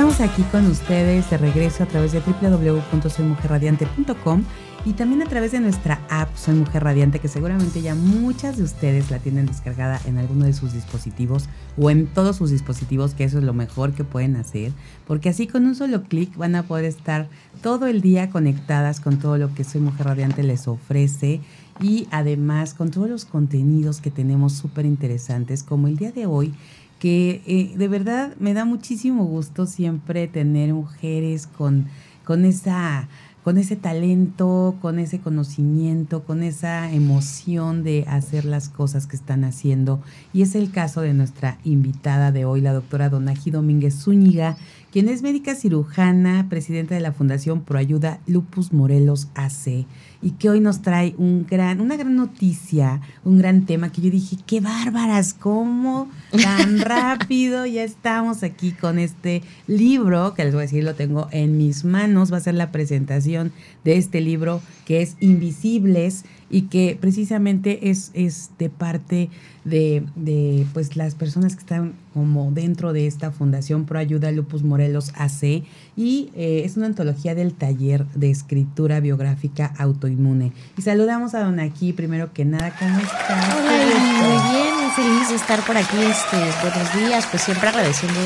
Estamos 0.00 0.22
aquí 0.22 0.42
con 0.44 0.66
ustedes 0.66 1.28
de 1.28 1.36
regreso 1.36 1.82
a 1.82 1.86
través 1.86 2.12
de 2.12 2.20
www.soymujerradiante.com 2.20 4.44
y 4.86 4.94
también 4.94 5.20
a 5.20 5.26
través 5.26 5.52
de 5.52 5.60
nuestra 5.60 6.00
app 6.08 6.34
Soy 6.36 6.54
Mujer 6.54 6.84
Radiante, 6.84 7.18
que 7.18 7.28
seguramente 7.28 7.82
ya 7.82 7.94
muchas 7.94 8.56
de 8.56 8.62
ustedes 8.62 9.10
la 9.10 9.18
tienen 9.18 9.44
descargada 9.44 10.00
en 10.06 10.16
alguno 10.16 10.46
de 10.46 10.54
sus 10.54 10.72
dispositivos 10.72 11.50
o 11.76 11.90
en 11.90 12.06
todos 12.06 12.36
sus 12.36 12.50
dispositivos, 12.50 13.12
que 13.12 13.24
eso 13.24 13.36
es 13.36 13.44
lo 13.44 13.52
mejor 13.52 13.92
que 13.92 14.04
pueden 14.04 14.36
hacer, 14.36 14.72
porque 15.06 15.28
así 15.28 15.46
con 15.46 15.66
un 15.66 15.74
solo 15.74 16.04
clic 16.04 16.34
van 16.34 16.54
a 16.54 16.62
poder 16.62 16.86
estar 16.86 17.28
todo 17.62 17.86
el 17.86 18.00
día 18.00 18.30
conectadas 18.30 19.00
con 19.00 19.18
todo 19.18 19.36
lo 19.36 19.52
que 19.52 19.64
Soy 19.64 19.82
Mujer 19.82 20.06
Radiante 20.06 20.42
les 20.42 20.66
ofrece 20.66 21.42
y 21.78 22.08
además 22.10 22.72
con 22.72 22.90
todos 22.90 23.10
los 23.10 23.26
contenidos 23.26 24.00
que 24.00 24.10
tenemos 24.10 24.54
súper 24.54 24.86
interesantes, 24.86 25.62
como 25.62 25.88
el 25.88 25.98
día 25.98 26.10
de 26.10 26.24
hoy 26.24 26.54
que 27.00 27.42
eh, 27.46 27.72
de 27.76 27.88
verdad 27.88 28.36
me 28.38 28.54
da 28.54 28.64
muchísimo 28.64 29.24
gusto 29.24 29.66
siempre 29.66 30.28
tener 30.28 30.74
mujeres 30.74 31.46
con, 31.46 31.86
con, 32.24 32.44
esa, 32.44 33.08
con 33.42 33.56
ese 33.56 33.74
talento, 33.74 34.76
con 34.82 34.98
ese 34.98 35.18
conocimiento, 35.18 36.24
con 36.24 36.42
esa 36.42 36.92
emoción 36.92 37.84
de 37.84 38.04
hacer 38.06 38.44
las 38.44 38.68
cosas 38.68 39.06
que 39.06 39.16
están 39.16 39.44
haciendo. 39.44 40.02
Y 40.34 40.42
es 40.42 40.54
el 40.54 40.70
caso 40.70 41.00
de 41.00 41.14
nuestra 41.14 41.56
invitada 41.64 42.32
de 42.32 42.44
hoy, 42.44 42.60
la 42.60 42.74
doctora 42.74 43.08
Donají 43.08 43.50
Domínguez 43.50 43.94
Zúñiga, 43.94 44.58
quien 44.92 45.08
es 45.08 45.22
médica 45.22 45.54
cirujana, 45.54 46.48
presidenta 46.50 46.94
de 46.94 47.00
la 47.00 47.12
Fundación 47.12 47.62
Proayuda 47.62 48.20
Lupus 48.26 48.74
Morelos 48.74 49.28
AC 49.34 49.86
y 50.22 50.32
que 50.32 50.50
hoy 50.50 50.60
nos 50.60 50.82
trae 50.82 51.14
un 51.16 51.46
gran, 51.48 51.80
una 51.80 51.96
gran 51.96 52.16
noticia, 52.16 53.00
un 53.24 53.38
gran 53.38 53.64
tema 53.64 53.90
que 53.90 54.02
yo 54.02 54.10
dije, 54.10 54.36
qué 54.46 54.60
bárbaras, 54.60 55.34
cómo 55.34 56.08
tan 56.30 56.80
rápido 56.80 57.66
ya 57.66 57.84
estamos 57.84 58.42
aquí 58.42 58.72
con 58.72 58.98
este 58.98 59.42
libro, 59.66 60.34
que 60.34 60.44
les 60.44 60.52
voy 60.52 60.60
a 60.60 60.66
decir, 60.66 60.84
lo 60.84 60.94
tengo 60.94 61.28
en 61.30 61.56
mis 61.56 61.84
manos, 61.84 62.32
va 62.32 62.36
a 62.36 62.40
ser 62.40 62.54
la 62.54 62.70
presentación 62.70 63.52
de 63.84 63.96
este 63.96 64.20
libro 64.20 64.60
que 64.84 65.02
es 65.02 65.16
Invisibles 65.20 66.24
y 66.50 66.62
que 66.62 66.98
precisamente 67.00 67.90
es, 67.90 68.10
es 68.12 68.50
de 68.58 68.68
parte 68.68 69.30
de, 69.64 70.04
de, 70.16 70.66
pues 70.72 70.96
las 70.96 71.14
personas 71.14 71.54
que 71.54 71.60
están 71.60 71.94
como 72.12 72.50
dentro 72.50 72.92
de 72.92 73.06
esta 73.06 73.30
Fundación 73.30 73.84
Pro 73.84 73.98
Ayuda 73.98 74.32
Lupus 74.32 74.64
Morelos 74.64 75.12
AC 75.14 75.62
y 75.96 76.30
eh, 76.34 76.62
es 76.64 76.76
una 76.76 76.86
antología 76.86 77.34
del 77.34 77.54
taller 77.54 78.04
de 78.14 78.30
escritura 78.30 79.00
biográfica 79.00 79.72
autoinmune. 80.10 80.52
Y 80.76 80.82
saludamos 80.82 81.34
a 81.34 81.40
Don 81.40 81.60
Aquí, 81.60 81.92
primero 81.92 82.32
que 82.32 82.44
nada, 82.44 82.74
¿cómo 82.78 82.98
estás? 82.98 83.54
Hola, 83.54 83.70
muy 83.70 84.52
bien, 84.52 84.74
muy 84.76 84.90
feliz 84.90 85.28
de 85.28 85.34
estar 85.36 85.64
por 85.64 85.76
aquí, 85.76 85.96
este, 85.98 86.36
buenos 86.62 86.94
días, 86.94 87.26
pues 87.30 87.42
siempre 87.42 87.68
agradeciendo 87.68 88.18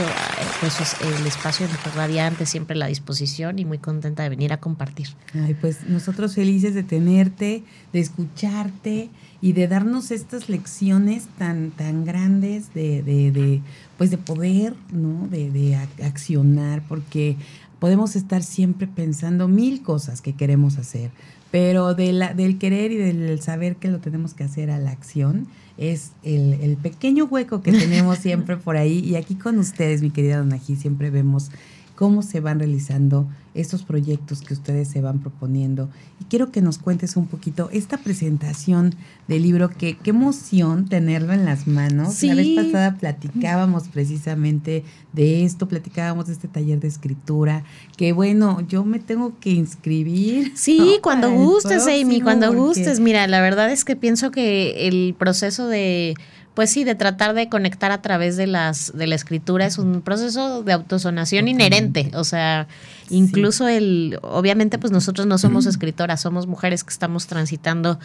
pues, 0.61 0.97
el 1.01 1.27
espacio 1.27 1.67
de 1.69 1.75
Radiante, 1.95 2.47
siempre 2.47 2.77
la 2.77 2.87
disposición 2.87 3.59
y 3.59 3.65
muy 3.65 3.79
contenta 3.79 4.23
de 4.23 4.29
venir 4.29 4.53
a 4.53 4.59
compartir. 4.59 5.09
Ay, 5.35 5.55
pues 5.55 5.89
nosotros 5.89 6.35
felices 6.35 6.75
de 6.75 6.83
tenerte, 6.83 7.65
de 7.93 8.01
escucharte 8.01 9.11
y 9.41 9.53
de 9.53 9.69
darnos 9.69 10.11
estas 10.11 10.49
lecciones 10.49 11.27
tan, 11.39 11.71
tan 11.71 12.05
grandes 12.05 12.73
de, 12.73 13.03
de, 13.03 13.31
de 13.31 13.61
pues 13.99 14.11
de 14.11 14.19
poder, 14.19 14.75
¿no? 14.93 15.29
De, 15.29 15.51
de, 15.51 15.77
accionar, 16.03 16.83
porque 16.89 17.37
podemos 17.79 18.17
estar 18.17 18.43
siempre 18.43 18.87
pensando 18.87 19.47
mil 19.47 19.83
cosas 19.83 20.23
que 20.23 20.33
queremos 20.33 20.79
hacer, 20.79 21.11
pero 21.55 21.95
de 21.95 22.13
la, 22.13 22.35
del 22.35 22.59
querer 22.59 22.91
y 22.91 22.97
del 22.97 23.41
saber 23.41 23.77
que 23.77 23.87
lo 23.87 24.01
tenemos 24.01 24.35
que 24.35 24.43
hacer 24.43 24.73
a 24.73 24.79
la 24.81 24.91
acción 24.91 25.47
es 25.79 26.11
el, 26.25 26.55
el 26.55 26.77
pequeño 26.77 27.27
hueco 27.27 27.63
que 27.63 27.71
tenemos 27.71 28.19
siempre 28.19 28.57
por 28.57 28.77
ahí. 28.77 28.99
Y 28.99 29.15
aquí 29.15 29.37
con 29.37 29.61
ustedes, 29.61 30.03
mi 30.03 30.11
querida 30.11 30.39
Donají, 30.39 30.75
siempre 30.75 31.11
vemos 31.11 31.53
cómo 31.95 32.23
se 32.23 32.41
van 32.41 32.59
realizando 32.59 33.29
estos 33.55 33.85
proyectos 33.85 34.43
que 34.43 34.53
ustedes 34.53 34.89
se 34.89 35.01
van 35.01 35.21
proponiendo. 35.21 35.89
Y 36.21 36.25
quiero 36.25 36.51
que 36.51 36.61
nos 36.61 36.79
cuentes 36.79 37.17
un 37.17 37.27
poquito 37.27 37.71
esta 37.73 37.99
presentación 37.99 38.95
del 39.29 39.43
libro, 39.43 39.71
que 39.71 39.97
qué 39.97 40.11
emoción 40.11 40.89
tenerlo 40.89 41.33
en 41.33 41.45
las 41.45 41.67
manos. 41.67 42.23
La 42.23 42.35
vez 42.35 42.49
pasada 42.57 42.97
platicábamos 42.97 43.89
precisamente 43.89 44.85
de 45.13 45.45
esto, 45.45 45.69
platicábamos 45.69 46.27
de 46.27 46.33
este 46.33 46.49
taller 46.49 46.81
de 46.81 46.89
escritura, 46.89 47.65
que 47.97 48.13
bueno, 48.13 48.61
yo 48.69 48.85
me 48.85 48.99
tengo 48.99 49.39
que 49.39 49.51
inscribir. 49.51 50.53
Sí, 50.57 50.99
cuando 51.03 51.31
gustes, 51.31 51.87
Amy, 51.87 52.21
cuando 52.21 52.53
gustes. 52.53 52.99
Mira, 52.99 53.27
la 53.29 53.41
verdad 53.41 53.71
es 53.71 53.85
que 53.85 53.95
pienso 53.95 54.31
que 54.31 54.89
el 54.89 55.15
proceso 55.17 55.69
de 55.69 56.15
pues 56.55 56.71
sí, 56.71 56.85
de 56.85 56.95
tratar 56.95 57.35
de 57.35 57.49
conectar 57.49 57.91
a 57.91 58.01
través 58.01 58.37
de 58.37 58.47
las 58.47 58.97
de 58.97 59.09
la 59.09 59.17
escritura 59.17 59.67
es 59.67 59.77
un 59.77 60.03
proceso 60.03 60.63
de 60.63 60.73
autosonación 60.73 61.49
inherente, 61.49 62.13
o 62.15 62.23
sea, 62.23 62.69
incluso 63.11 63.69
el 63.69 64.19
obviamente 64.23 64.79
pues 64.79 64.93
nosotros 64.93 65.27
no 65.27 65.39
somos 65.39 65.67
escritoras, 65.67 66.21
somos 66.21 66.47
mujeres 66.47 66.85
que 66.85 66.91
estamos 66.91 67.27
transitando 67.27 67.99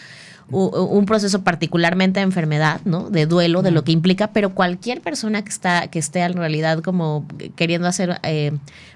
un 0.52 1.06
proceso 1.06 1.44
particularmente 1.44 2.20
de 2.20 2.24
enfermedad, 2.24 2.82
¿no? 2.84 3.12
De 3.12 3.28
duelo, 3.28 3.62
de 3.62 3.70
lo 3.70 3.84
que 3.84 3.92
implica, 3.92 4.32
pero 4.32 4.56
cualquier 4.56 5.00
persona 5.00 5.44
que 5.44 5.50
está 5.50 5.88
que 5.90 6.00
esté 6.00 6.22
en 6.22 6.34
realidad 6.34 6.82
como 6.82 7.26
queriendo 7.56 7.88
hacer 7.88 8.20
eh, 8.24 8.52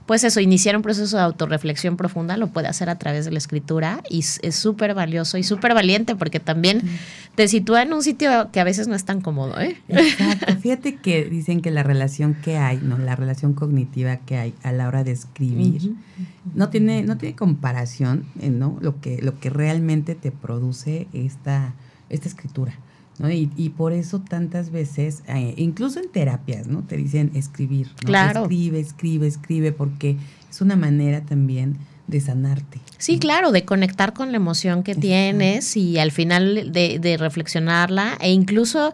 pues 0.06 0.24
eso, 0.24 0.42
iniciar 0.42 0.76
un 0.76 0.82
proceso 0.82 1.16
de 1.18 1.24
autorreflexión 1.24 1.96
profunda 1.96 2.36
lo 2.38 2.48
puede 2.48 2.68
hacer 2.68 2.90
a 2.90 2.98
través 2.98 3.26
de 3.26 3.32
la 3.32 3.38
escritura 3.38 4.02
y 4.10 4.20
es 4.20 4.56
súper 4.56 4.94
valioso 4.94 5.38
y 5.38 5.44
súper 5.44 5.74
valiente 5.74 6.16
porque 6.16 6.40
también 6.40 6.82
te 7.36 7.48
sitúa 7.48 7.84
en 7.84 7.94
un 7.94 8.04
sitio 8.04 8.50
que 8.52 8.60
a 8.60 8.64
veces 8.64 8.88
no 8.88 8.96
es 8.96 9.06
tan 9.06 9.22
cómodo, 9.22 9.60
¿eh? 9.62 9.78
Exacto. 9.88 10.54
Fíjate 10.62 10.96
que 10.96 11.26
dicen 11.26 11.62
que 11.62 11.72
la 11.72 11.84
relación 11.84 12.34
que 12.34 12.58
hay, 12.58 12.80
¿no? 12.82 12.98
La 12.98 13.16
relación 13.16 13.54
cognitiva 13.54 14.18
que 14.18 14.38
hay 14.38 14.54
a 14.64 14.72
la 14.72 14.88
hora 14.88 15.04
de 15.04 15.12
escribir 15.12 15.93
no 16.54 16.70
tiene 16.70 17.04
no 17.04 17.18
tiene 17.18 17.36
comparación, 17.36 18.26
¿no? 18.42 18.78
Lo 18.82 19.00
que 19.02 19.22
lo 19.22 19.40
que 19.40 19.50
realmente 19.50 20.16
te 20.16 20.32
produce 20.32 21.08
esta 21.14 21.74
esta 22.10 22.28
escritura. 22.28 22.74
¿no? 23.20 23.30
Y, 23.30 23.52
y, 23.56 23.70
por 23.70 23.94
eso 23.94 24.22
tantas 24.22 24.72
veces, 24.72 25.22
eh, 25.28 25.54
incluso 25.58 26.00
en 26.00 26.10
terapias, 26.10 26.66
¿no? 26.66 26.82
Te 26.82 26.98
dicen 26.98 27.30
escribir. 27.36 27.90
Claro. 27.98 28.42
Escribe, 28.44 28.80
escribe, 28.80 29.28
escribe, 29.28 29.72
porque 29.72 30.18
es 30.50 30.62
una 30.62 30.76
manera 30.76 31.22
también 31.22 31.78
de 32.08 32.20
sanarte. 32.20 32.80
Sí, 32.98 33.20
claro, 33.20 33.52
de 33.52 33.66
conectar 33.66 34.14
con 34.14 34.32
la 34.32 34.38
emoción 34.38 34.84
que 34.84 34.96
tienes 34.96 35.78
y 35.78 36.00
al 36.00 36.12
final 36.12 36.72
de, 36.72 37.00
de 37.00 37.18
reflexionarla 37.18 38.18
e 38.20 38.32
incluso 38.32 38.94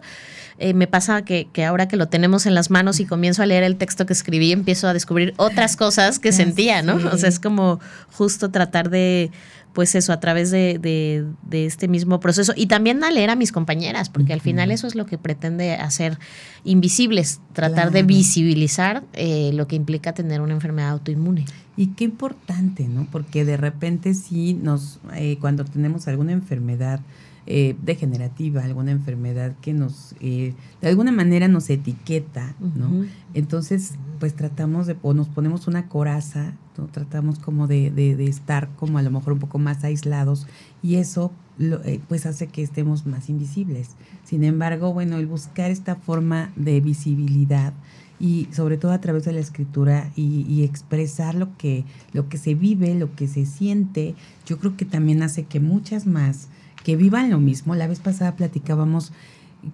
eh, 0.60 0.74
me 0.74 0.86
pasa 0.86 1.22
que, 1.22 1.48
que, 1.52 1.64
ahora 1.64 1.88
que 1.88 1.96
lo 1.96 2.08
tenemos 2.08 2.44
en 2.44 2.54
las 2.54 2.70
manos 2.70 3.00
y 3.00 3.06
comienzo 3.06 3.42
a 3.42 3.46
leer 3.46 3.62
el 3.62 3.76
texto 3.76 4.04
que 4.04 4.12
escribí, 4.12 4.52
empiezo 4.52 4.88
a 4.88 4.92
descubrir 4.92 5.32
otras 5.38 5.74
cosas 5.74 6.18
que 6.18 6.32
sentía, 6.32 6.82
¿no? 6.82 6.96
O 7.10 7.16
sea, 7.16 7.30
es 7.30 7.40
como 7.40 7.80
justo 8.12 8.50
tratar 8.50 8.90
de 8.90 9.30
pues 9.72 9.94
eso, 9.94 10.12
a 10.12 10.20
través 10.20 10.50
de, 10.50 10.78
de, 10.80 11.66
este 11.66 11.88
mismo 11.88 12.20
proceso. 12.20 12.52
Y 12.56 12.66
también 12.66 13.02
a 13.04 13.10
leer 13.10 13.30
a 13.30 13.36
mis 13.36 13.52
compañeras, 13.52 14.08
porque 14.08 14.32
al 14.32 14.40
final 14.40 14.70
eso 14.70 14.86
es 14.86 14.94
lo 14.94 15.06
que 15.06 15.16
pretende 15.16 15.74
hacer 15.74 16.18
invisibles, 16.64 17.40
tratar 17.52 17.90
de 17.92 18.02
visibilizar 18.02 19.04
eh, 19.12 19.52
lo 19.54 19.66
que 19.68 19.76
implica 19.76 20.12
tener 20.12 20.40
una 20.40 20.54
enfermedad 20.54 20.90
autoinmune. 20.90 21.44
Y 21.80 21.94
qué 21.94 22.04
importante, 22.04 22.88
¿no? 22.88 23.06
Porque 23.10 23.46
de 23.46 23.56
repente 23.56 24.12
sí 24.12 24.52
nos, 24.52 25.00
eh, 25.14 25.38
cuando 25.40 25.64
tenemos 25.64 26.08
alguna 26.08 26.32
enfermedad, 26.32 27.00
eh, 27.46 27.74
degenerativa, 27.82 28.62
alguna 28.62 28.90
enfermedad 28.90 29.56
que 29.62 29.72
nos, 29.72 30.14
eh, 30.20 30.52
de 30.82 30.88
alguna 30.88 31.10
manera 31.10 31.48
nos 31.48 31.70
etiqueta, 31.70 32.54
¿no? 32.60 33.06
Entonces, 33.32 33.94
pues 34.18 34.36
tratamos 34.36 34.88
de, 34.88 34.96
o 35.00 35.14
nos 35.14 35.28
ponemos 35.28 35.68
una 35.68 35.88
coraza, 35.88 36.52
¿no? 36.76 36.88
tratamos 36.88 37.38
como 37.38 37.66
de, 37.66 37.90
de, 37.90 38.26
estar 38.26 38.68
como 38.76 38.98
a 38.98 39.02
lo 39.02 39.10
mejor 39.10 39.32
un 39.32 39.38
poco 39.38 39.58
más 39.58 39.82
aislados 39.82 40.46
y 40.82 40.96
eso 40.96 41.32
eh, 41.58 42.00
pues 42.08 42.26
hace 42.26 42.48
que 42.48 42.62
estemos 42.62 43.06
más 43.06 43.30
invisibles. 43.30 43.96
Sin 44.24 44.44
embargo, 44.44 44.92
bueno, 44.92 45.16
el 45.16 45.26
buscar 45.26 45.70
esta 45.70 45.96
forma 45.96 46.52
de 46.56 46.82
visibilidad 46.82 47.72
y 48.20 48.48
sobre 48.52 48.76
todo 48.76 48.92
a 48.92 49.00
través 49.00 49.24
de 49.24 49.32
la 49.32 49.40
escritura 49.40 50.12
y, 50.14 50.44
y, 50.48 50.62
expresar 50.62 51.34
lo 51.34 51.56
que, 51.56 51.84
lo 52.12 52.28
que 52.28 52.36
se 52.36 52.54
vive, 52.54 52.94
lo 52.94 53.16
que 53.16 53.26
se 53.26 53.46
siente, 53.46 54.14
yo 54.46 54.58
creo 54.58 54.76
que 54.76 54.84
también 54.84 55.22
hace 55.22 55.44
que 55.44 55.58
muchas 55.58 56.06
más 56.06 56.48
que 56.84 56.96
vivan 56.96 57.30
lo 57.30 57.40
mismo. 57.40 57.74
La 57.74 57.86
vez 57.86 58.00
pasada 58.00 58.36
platicábamos 58.36 59.12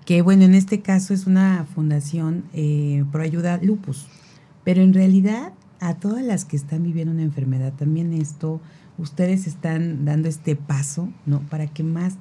que, 0.05 0.23
bueno, 0.23 0.45
en 0.45 0.55
este 0.55 0.81
caso 0.81 1.13
es 1.13 1.27
una 1.27 1.67
fundación 1.75 2.45
eh, 2.53 3.05
por 3.13 3.21
ayuda 3.21 3.59
lupus, 3.63 4.07
pero 4.65 4.83
en 4.83 4.95
realidad 4.95 5.53
a 5.81 5.95
todas 5.95 6.25
las 6.25 6.45
que 6.45 6.57
están 6.57 6.83
viviendo 6.83 7.13
una 7.13 7.23
enfermedad, 7.23 7.73
también 7.73 8.13
esto, 8.13 8.61
ustedes 8.99 9.47
están 9.47 10.05
dando 10.05 10.29
este 10.29 10.57
paso, 10.57 11.09
¿no? 11.27 11.41
Para 11.43 11.67
que 11.67 11.83
más 11.83 12.17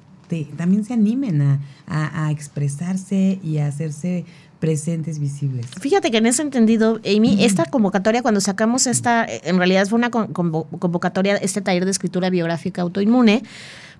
también 0.56 0.84
se 0.84 0.92
animen 0.92 1.40
a, 1.40 1.60
a, 1.86 2.32
expresarse 2.32 3.38
y 3.44 3.58
a 3.58 3.68
hacerse 3.68 4.24
presentes, 4.58 5.18
visibles. 5.18 5.66
Fíjate 5.80 6.10
que 6.10 6.18
en 6.18 6.26
ese 6.26 6.42
entendido, 6.42 7.00
Amy, 7.04 7.44
esta 7.44 7.64
convocatoria, 7.64 8.22
cuando 8.22 8.40
sacamos 8.40 8.86
esta, 8.86 9.26
en 9.28 9.58
realidad 9.58 9.86
fue 9.86 9.98
una 9.98 10.10
convocatoria, 10.10 11.36
este 11.36 11.60
taller 11.60 11.84
de 11.84 11.90
escritura 11.90 12.30
biográfica 12.30 12.82
autoinmune, 12.82 13.42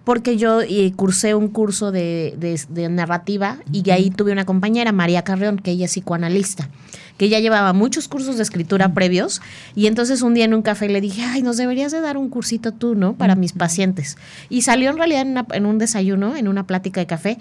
porque 0.06 0.36
yo 0.36 0.60
eh, 0.60 0.92
cursé 0.94 1.34
un 1.34 1.48
curso 1.48 1.90
de, 1.90 2.36
narrativa 2.90 3.58
y 3.72 3.90
ahí 3.90 4.10
tuve 4.10 4.30
una 4.30 4.46
compañera, 4.46 4.92
María 4.92 5.22
Carreón, 5.22 5.58
que 5.58 5.72
ella 5.72 5.86
es 5.86 5.90
psicoanalista, 5.90 6.68
que 7.18 7.28
ya 7.28 7.40
llevaba 7.40 7.72
muchos 7.72 8.06
cursos 8.06 8.36
de 8.36 8.44
escritura 8.44 8.94
previos 8.94 9.42
y 9.74 9.88
entonces 9.88 10.22
un 10.22 10.34
día 10.34 10.44
en 10.44 10.54
un 10.54 10.62
café 10.62 10.88
le 10.88 11.00
dije, 11.00 11.22
ay, 11.22 11.42
nos 11.42 11.56
deberías 11.56 11.90
de 11.90 12.00
dar 12.00 12.18
un 12.18 12.28
cursito 12.28 12.70
tú, 12.70 12.94
¿no? 12.94 13.14
Para 13.14 13.34
mis 13.34 13.52
pacientes. 13.52 14.16
Y 14.48 14.62
salió 14.62 14.90
en 14.90 14.96
realidad 14.96 15.22
en, 15.22 15.44
en 15.52 15.66
un 15.66 15.78
desayuno, 15.78 16.36
en 16.36 16.46
una 16.46 16.68
plática 16.68 17.00
de 17.00 17.06
café 17.06 17.38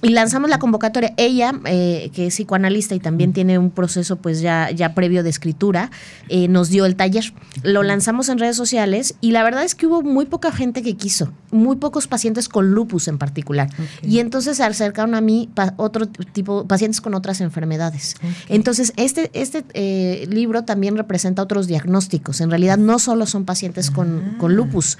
y 0.00 0.10
lanzamos 0.10 0.48
la 0.48 0.60
convocatoria. 0.60 1.12
Ella, 1.16 1.52
eh, 1.64 2.10
que 2.14 2.28
es 2.28 2.34
psicoanalista 2.34 2.94
y 2.94 3.00
también 3.00 3.32
tiene 3.32 3.58
un 3.58 3.70
proceso 3.70 4.16
pues 4.16 4.40
ya, 4.40 4.70
ya 4.70 4.94
previo 4.94 5.24
de 5.24 5.30
escritura, 5.30 5.90
eh, 6.28 6.46
nos 6.46 6.68
dio 6.68 6.86
el 6.86 6.94
taller. 6.94 7.32
Lo 7.64 7.82
lanzamos 7.82 8.28
en 8.28 8.38
redes 8.38 8.56
sociales 8.56 9.16
y 9.20 9.32
la 9.32 9.42
verdad 9.42 9.64
es 9.64 9.74
que 9.74 9.86
hubo 9.86 10.02
muy 10.02 10.26
poca 10.26 10.52
gente 10.52 10.82
que 10.82 10.94
quiso, 10.94 11.32
muy 11.50 11.76
pocos 11.76 12.06
pacientes 12.06 12.48
con 12.48 12.70
lupus 12.70 13.08
en 13.08 13.18
particular. 13.18 13.70
Y 14.02 14.20
entonces 14.20 14.58
se 14.58 14.62
acercaron 14.62 15.16
a 15.16 15.20
mí 15.20 15.48
otro 15.76 16.06
tipo, 16.06 16.64
pacientes 16.66 17.00
con 17.00 17.14
otras 17.14 17.40
enfermedades. 17.40 18.14
Entonces, 18.48 18.92
este, 18.96 19.30
este 19.32 19.64
eh, 19.74 20.28
libro 20.30 20.62
también 20.62 20.96
representa 20.96 21.42
otros 21.42 21.66
diagnósticos. 21.66 22.40
En 22.40 22.50
realidad 22.50 22.78
no 22.78 23.00
solo 23.00 23.26
son 23.26 23.44
pacientes 23.44 23.90
con, 23.90 24.22
ah. 24.24 24.38
con 24.38 24.54
lupus. 24.54 24.96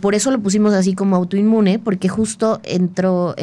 por 0.00 0.16
eso 0.16 0.32
lo 0.32 0.40
pusimos 0.40 0.74
así 0.74 0.94
como 0.94 1.14
autoinmune, 1.14 1.78
porque 1.78 2.08
justo 2.08 2.60
entró 2.64 3.36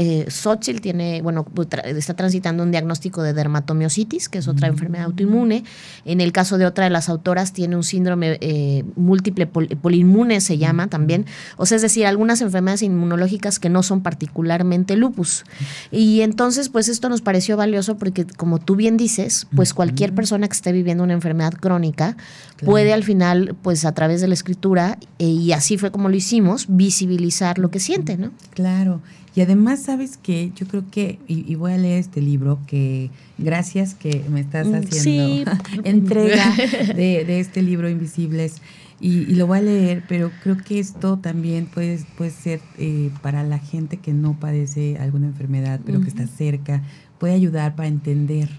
tiene, 0.82 1.22
bueno, 1.22 1.46
está 1.86 2.14
transitando 2.14 2.64
un 2.64 2.72
diagnóstico 2.72 3.24
de 3.24 3.34
dermatomiositis, 3.34 4.30
que 4.30 4.40
es 4.40 4.48
otra 4.48 4.68
enfermedad 4.68 5.06
autoinmune. 5.06 5.64
En 6.06 6.22
el 6.22 6.32
caso 6.32 6.58
de 6.58 6.66
otra 6.66 6.86
de 6.86 6.90
las 6.90 7.10
autoras, 7.10 7.54
tiene 7.54 7.76
un 7.76 7.84
síndrome 7.84 8.38
eh, 8.42 8.84
múltiple 8.96 9.48
polinmune, 9.48 10.42
se 10.42 10.58
llama 10.58 10.88
también. 10.88 11.26
O 11.58 11.66
sea, 11.66 11.76
es 11.76 11.82
decir, 11.82 12.06
algunas 12.06 12.42
enfermedades 12.42 12.82
inmunológicas 12.82 13.60
que 13.60 13.70
no 13.70 13.84
son 13.84 14.02
particularmente 14.02 14.96
lupus. 14.96 15.44
Y 15.92 16.22
entonces, 16.22 16.70
pues 16.70 16.90
esto 16.90 17.10
nos 17.10 17.22
pareció 17.22 17.58
valioso 17.58 17.98
porque, 17.98 18.26
como 18.26 18.60
tú 18.60 18.76
bien 18.76 18.98
dices, 18.98 19.48
pues 19.56 19.74
cualquier 19.74 20.14
persona 20.14 20.48
que 20.48 20.54
esté 20.54 20.72
viviendo 20.72 21.04
una 21.04 21.14
enfermedad 21.14 21.54
crónica 21.54 22.18
puede 22.66 22.94
al 22.94 23.04
final, 23.04 23.56
pues 23.62 23.86
a 23.86 23.94
través 23.94 24.22
de 24.22 24.28
la 24.28 24.34
escritura, 24.34 24.98
eh, 25.20 25.26
y 25.26 25.52
así 25.52 25.78
fue 25.78 25.92
como 25.92 26.10
lo 26.10 26.16
hicimos, 26.16 26.66
visibilizar 26.70 27.60
lo 27.60 27.70
que 27.70 27.80
siente, 27.80 28.18
¿no? 28.18 28.32
Claro. 28.52 29.02
Y 29.36 29.42
además, 29.42 29.82
sabes 29.82 30.18
que 30.18 30.52
yo 30.56 30.68
creo 30.68 30.84
que, 30.92 31.20
y, 31.28 31.56
voy 31.56 31.74
a 31.74 31.78
leer 31.78 32.00
este 32.00 32.22
libro, 32.22 32.60
que 32.68 33.10
gracias 33.38 33.96
que 33.96 34.24
me 34.30 34.42
estás 34.42 34.68
mm, 34.68 34.76
haciendo 34.76 35.52
entrega 35.84 36.54
de, 36.96 37.40
este 37.40 37.64
libro 37.64 37.90
Invisibles, 37.90 38.62
y, 39.00 39.26
lo 39.36 39.48
voy 39.48 39.58
a 39.58 39.62
leer, 39.62 40.04
pero 40.08 40.32
creo 40.44 40.58
que 40.58 40.80
esto 40.80 41.18
también 41.18 41.66
puede, 41.66 42.00
puede 42.16 42.32
ser 42.32 42.62
eh, 42.78 43.10
para 43.22 43.44
la 43.44 43.58
gente 43.58 43.98
que 43.98 44.14
no 44.14 44.40
padece 44.40 44.98
alguna 45.00 45.28
enfermedad, 45.28 45.80
pero 45.84 46.00
que 46.00 46.08
está 46.08 46.28
cerca, 46.28 46.84
puede 47.18 47.34
ayudar 47.34 47.76
para 47.76 47.88
entender, 47.88 48.50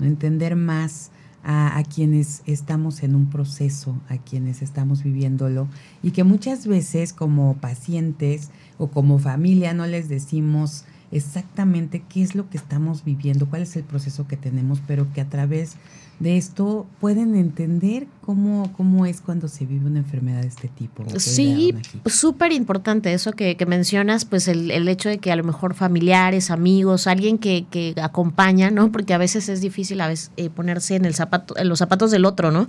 entender 0.00 0.56
más 0.56 1.10
a, 1.42 1.76
a, 1.76 1.82
quienes 1.84 2.42
estamos 2.46 3.02
en 3.02 3.14
un 3.14 3.30
proceso, 3.30 3.96
a 4.08 4.18
quienes 4.18 4.62
estamos 4.62 5.02
viviéndolo, 5.02 5.68
y 6.02 6.12
que 6.12 6.24
muchas 6.24 6.66
veces 6.66 7.12
como 7.12 7.54
pacientes, 7.56 8.50
o 8.78 8.88
como 8.88 9.18
familia 9.18 9.74
no 9.74 9.86
les 9.86 10.08
decimos 10.08 10.84
exactamente 11.12 12.02
qué 12.08 12.22
es 12.22 12.34
lo 12.34 12.48
que 12.48 12.56
estamos 12.56 13.04
viviendo, 13.04 13.48
cuál 13.48 13.62
es 13.62 13.76
el 13.76 13.84
proceso 13.84 14.26
que 14.26 14.36
tenemos, 14.36 14.80
pero 14.86 15.12
que 15.12 15.20
a 15.20 15.28
través 15.28 15.76
de 16.20 16.36
esto 16.36 16.86
pueden 17.00 17.34
entender 17.34 18.06
cómo, 18.20 18.72
cómo 18.76 19.06
es 19.06 19.20
cuando 19.20 19.48
se 19.48 19.66
vive 19.66 19.86
una 19.86 19.98
enfermedad 19.98 20.42
de 20.42 20.48
este 20.48 20.68
tipo. 20.68 21.04
Sí, 21.18 21.74
súper 22.06 22.52
importante 22.52 23.12
eso 23.12 23.32
que, 23.32 23.56
mencionas, 23.66 24.24
pues 24.24 24.48
el, 24.48 24.70
el, 24.70 24.88
hecho 24.88 25.08
de 25.08 25.18
que 25.18 25.32
a 25.32 25.36
lo 25.36 25.44
mejor 25.44 25.74
familiares, 25.74 26.50
amigos, 26.50 27.06
alguien 27.06 27.38
que, 27.38 27.66
que 27.70 27.94
acompaña, 28.00 28.70
¿no? 28.70 28.92
Porque 28.92 29.14
a 29.14 29.18
veces 29.18 29.48
es 29.48 29.60
difícil 29.60 30.00
a 30.00 30.08
veces 30.08 30.30
eh, 30.36 30.50
ponerse 30.50 30.94
en 30.94 31.04
el 31.04 31.14
zapato, 31.14 31.56
en 31.56 31.68
los 31.68 31.78
zapatos 31.78 32.10
del 32.10 32.24
otro, 32.24 32.50
¿no? 32.50 32.68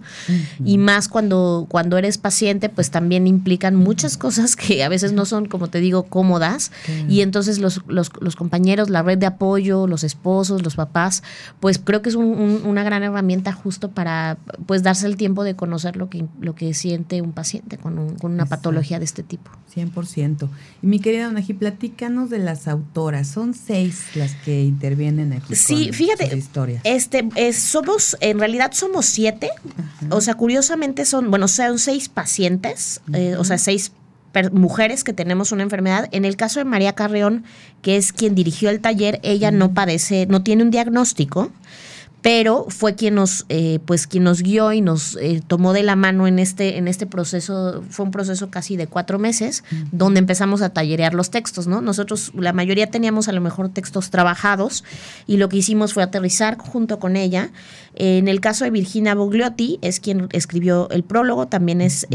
Y 0.64 0.78
más 0.78 1.08
cuando, 1.08 1.68
cuando 1.70 1.98
eres 1.98 2.18
paciente, 2.18 2.70
pues 2.70 2.90
también 2.90 3.28
implican 3.28 3.76
muchas 3.76 4.18
cosas 4.18 4.56
que 4.56 4.84
a 4.84 4.90
veces 4.90 5.14
no 5.14 5.26
son, 5.26 5.46
como 5.46 5.68
te 5.68 5.80
digo, 5.80 6.04
cómodas. 6.04 6.72
Y 7.08 7.22
entonces 7.22 7.60
los, 7.60 7.82
los, 7.88 8.12
los, 8.20 8.36
compañeros, 8.36 8.90
la 8.90 9.04
red 9.04 9.18
de 9.18 9.26
apoyo, 9.26 9.88
los 9.88 10.04
esposos, 10.04 10.64
los 10.64 10.76
papás, 10.76 11.24
pues 11.60 11.80
creo 11.80 12.02
que 12.02 12.10
es 12.10 12.16
una 12.16 12.84
gran 12.84 13.04
herramienta 13.04 13.33
justo 13.54 13.92
para 13.92 14.38
pues 14.66 14.84
darse 14.84 15.08
el 15.08 15.18
tiempo 15.18 15.44
de 15.44 15.56
conocer 15.56 15.96
lo 15.96 16.10
que, 16.10 16.26
lo 16.40 16.56
que 16.56 16.74
siente 16.74 17.22
un 17.22 17.32
paciente 17.32 17.78
con, 17.78 18.16
con 18.16 18.32
una 18.32 18.46
patología 18.46 19.00
de 19.00 19.06
este 19.06 19.24
tipo. 19.24 19.52
100%. 19.74 20.50
Y 20.82 20.88
mi 20.88 21.00
querida 21.00 21.26
Donaji, 21.26 21.54
platícanos 21.54 22.30
de 22.30 22.40
las 22.40 22.68
autoras. 22.68 23.28
Son 23.28 23.54
seis 23.54 24.04
las 24.16 24.36
que 24.36 24.64
intervienen 24.64 25.34
aquí. 25.34 25.56
Sí, 25.56 25.92
fíjate, 25.92 26.42
este, 26.84 27.54
somos, 27.54 28.18
en 28.20 28.40
realidad 28.40 28.72
somos 28.74 29.06
siete. 29.06 29.50
O 30.10 30.22
sea, 30.22 30.36
curiosamente 30.36 31.06
son, 31.06 31.30
bueno, 31.30 31.48
son 31.48 31.80
seis 31.80 32.10
pacientes, 32.10 33.02
eh, 33.14 33.36
o 33.38 33.44
sea, 33.44 33.58
seis 33.58 33.92
mujeres 34.52 35.04
que 35.04 35.14
tenemos 35.14 35.52
una 35.52 35.64
enfermedad. 35.64 36.10
En 36.12 36.26
el 36.26 36.36
caso 36.36 36.60
de 36.60 36.66
María 36.66 36.94
Carreón, 36.94 37.44
que 37.82 37.98
es 37.98 38.14
quien 38.14 38.36
dirigió 38.36 38.70
el 38.70 38.80
taller, 38.80 39.20
ella 39.24 39.52
no 39.52 39.74
padece, 39.74 40.26
no 40.28 40.44
tiene 40.44 40.64
un 40.64 40.72
diagnóstico 40.72 41.52
pero 42.24 42.66
fue 42.70 42.96
quien 42.96 43.16
nos, 43.16 43.46
eh, 43.50 43.80
pues 43.86 44.08
quien 44.08 44.24
nos 44.24 44.42
guió 44.42 44.72
y 44.72 44.80
nos 44.80 45.18
eh, 45.18 45.44
tomó 45.46 45.74
de 45.74 45.84
la 45.84 45.98
mano 45.98 46.26
en 46.26 46.40
este, 46.40 46.78
en 46.78 46.88
este 46.88 47.06
proceso, 47.06 47.84
fue 47.90 48.06
un 48.06 48.12
proceso 48.12 48.50
casi 48.50 48.78
de 48.78 48.88
cuatro 48.88 49.20
meses, 49.20 49.64
donde 49.92 50.20
empezamos 50.20 50.62
a 50.62 50.70
tallerear 50.70 51.14
los 51.14 51.30
textos, 51.30 51.68
¿no? 51.68 51.82
Nosotros, 51.82 52.32
la 52.34 52.54
mayoría 52.54 52.88
teníamos 52.88 53.28
a 53.28 53.34
lo 53.34 53.42
mejor 53.42 53.70
textos 53.70 54.10
trabajados, 54.10 54.86
y 55.28 55.36
lo 55.36 55.50
que 55.50 55.58
hicimos 55.58 55.94
fue 55.94 56.02
aterrizar 56.02 56.58
junto 56.58 56.98
con 56.98 57.18
ella. 57.18 57.52
en 57.96 58.28
el 58.28 58.40
caso 58.40 58.64
de 58.64 58.72
Virginia 58.72 59.14
Bogliotti, 59.14 59.78
es 59.84 60.00
quien 60.00 60.28
escribió 60.32 60.90
el 60.90 61.04
prólogo, 61.04 61.48
también 61.48 61.80
es 61.80 62.08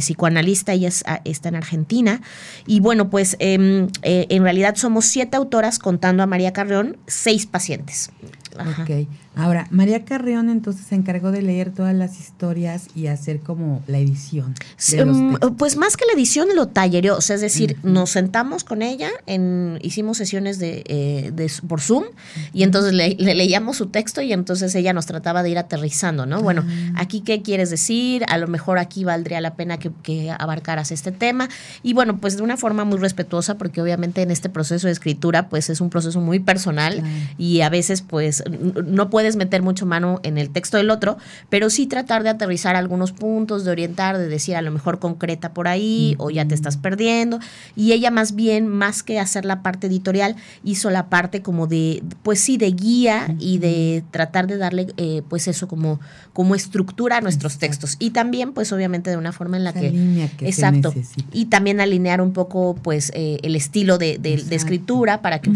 psicoanalista, 0.00 0.72
ella 0.72 0.90
ah, 1.06 1.20
está 1.24 1.48
en 1.48 1.56
Argentina. 1.56 2.20
Y 2.66 2.80
bueno, 2.80 3.10
pues 3.10 3.36
em, 3.38 3.88
eh, 4.02 4.26
en 4.28 4.42
realidad 4.42 4.76
somos 4.76 5.06
siete 5.06 5.36
autoras 5.36 5.78
contando 5.78 6.22
a 6.22 6.26
María 6.26 6.52
Carreón, 6.52 6.98
seis 7.06 7.46
pacientes. 7.46 8.10
Ok. 8.58 9.08
Ahora, 9.34 9.66
María 9.70 10.04
Carrión 10.04 10.50
entonces 10.50 10.86
se 10.86 10.94
encargó 10.94 11.32
de 11.32 11.40
leer 11.40 11.72
todas 11.72 11.94
las 11.94 12.20
historias 12.20 12.88
y 12.94 13.06
hacer 13.06 13.40
como 13.40 13.82
la 13.86 13.98
edición. 13.98 14.54
Mm, 14.92 15.36
pues 15.56 15.76
más 15.78 15.96
que 15.96 16.04
la 16.04 16.12
edición 16.12 16.48
lo 16.54 16.68
tallereó, 16.68 17.16
o 17.16 17.20
sea, 17.22 17.36
es 17.36 17.40
decir, 17.40 17.78
nos 17.82 18.10
sentamos 18.10 18.62
con 18.62 18.82
ella, 18.82 19.08
en, 19.26 19.78
hicimos 19.80 20.18
sesiones 20.18 20.58
de, 20.58 20.84
eh, 20.86 21.48
por 21.66 21.80
Zoom 21.80 22.04
y 22.52 22.62
entonces 22.62 22.92
le, 22.92 23.14
leíamos 23.14 23.78
su 23.78 23.86
texto 23.86 24.20
y 24.20 24.34
entonces 24.34 24.74
ella 24.74 24.92
nos 24.92 25.06
trataba 25.06 25.42
de 25.42 25.50
ir 25.50 25.58
aterrizando, 25.58 26.26
¿no? 26.26 26.42
Bueno, 26.42 26.64
ah. 26.66 26.92
aquí 26.96 27.22
qué 27.22 27.40
quieres 27.40 27.70
decir, 27.70 28.24
a 28.28 28.36
lo 28.36 28.48
mejor 28.48 28.78
aquí 28.78 29.04
valdría 29.04 29.40
la 29.40 29.54
pena 29.54 29.78
que, 29.78 29.92
abarcaras 30.38 30.92
este 30.92 31.12
tema 31.12 31.48
y 31.82 31.94
bueno, 31.94 32.18
pues 32.18 32.36
de 32.36 32.42
una 32.42 32.56
forma 32.56 32.84
muy 32.84 32.98
respetuosa 32.98 33.56
porque 33.56 33.80
obviamente 33.80 34.22
en 34.22 34.30
este 34.30 34.48
proceso 34.48 34.86
de 34.88 34.92
escritura 34.92 35.48
pues 35.48 35.70
es 35.70 35.80
un 35.80 35.90
proceso 35.90 36.20
muy 36.20 36.38
personal 36.38 37.02
y 37.38 37.60
a 37.62 37.68
veces 37.68 38.02
pues 38.02 38.41
no 38.50 39.08
puede 39.10 39.22
puedes 39.22 39.36
meter 39.36 39.62
mucho 39.62 39.86
mano 39.86 40.18
en 40.24 40.36
el 40.36 40.50
texto 40.50 40.78
del 40.78 40.90
otro, 40.90 41.16
pero 41.48 41.70
sí 41.70 41.86
tratar 41.86 42.24
de 42.24 42.30
aterrizar 42.30 42.74
algunos 42.74 43.12
puntos, 43.12 43.64
de 43.64 43.70
orientar, 43.70 44.18
de 44.18 44.26
decir 44.26 44.56
a 44.56 44.62
lo 44.62 44.72
mejor 44.72 44.98
concreta 44.98 45.54
por 45.54 45.68
ahí 45.68 46.16
o 46.18 46.28
ya 46.30 46.44
te 46.44 46.56
estás 46.56 46.76
perdiendo. 46.76 47.38
Y 47.76 47.92
ella 47.92 48.10
más 48.10 48.34
bien, 48.34 48.66
más 48.66 49.04
que 49.04 49.20
hacer 49.20 49.44
la 49.44 49.62
parte 49.62 49.86
editorial, 49.86 50.34
hizo 50.64 50.90
la 50.90 51.08
parte 51.08 51.40
como 51.40 51.68
de, 51.68 52.02
pues 52.24 52.40
sí, 52.40 52.56
de 52.56 52.72
guía 52.72 53.32
y 53.38 53.58
de 53.58 54.02
tratar 54.10 54.48
de 54.48 54.56
darle, 54.56 54.88
eh, 54.96 55.22
pues 55.28 55.46
eso, 55.46 55.68
como, 55.68 56.00
como 56.32 56.56
estructura 56.56 57.18
a 57.18 57.20
nuestros 57.20 57.58
textos. 57.58 57.94
Y 58.00 58.10
también, 58.10 58.54
pues 58.54 58.72
obviamente 58.72 59.08
de 59.08 59.18
una 59.18 59.30
forma 59.30 59.56
en 59.56 59.62
la 59.62 59.72
que... 59.72 60.28
exacto. 60.40 60.92
Y 61.32 61.44
también 61.44 61.80
alinear 61.80 62.20
un 62.20 62.32
poco, 62.32 62.74
pues, 62.74 63.12
eh, 63.14 63.38
el 63.44 63.54
estilo 63.54 63.98
de, 63.98 64.18
de, 64.18 64.34
escritura 64.52 65.22
para 65.22 65.40
que 65.40 65.52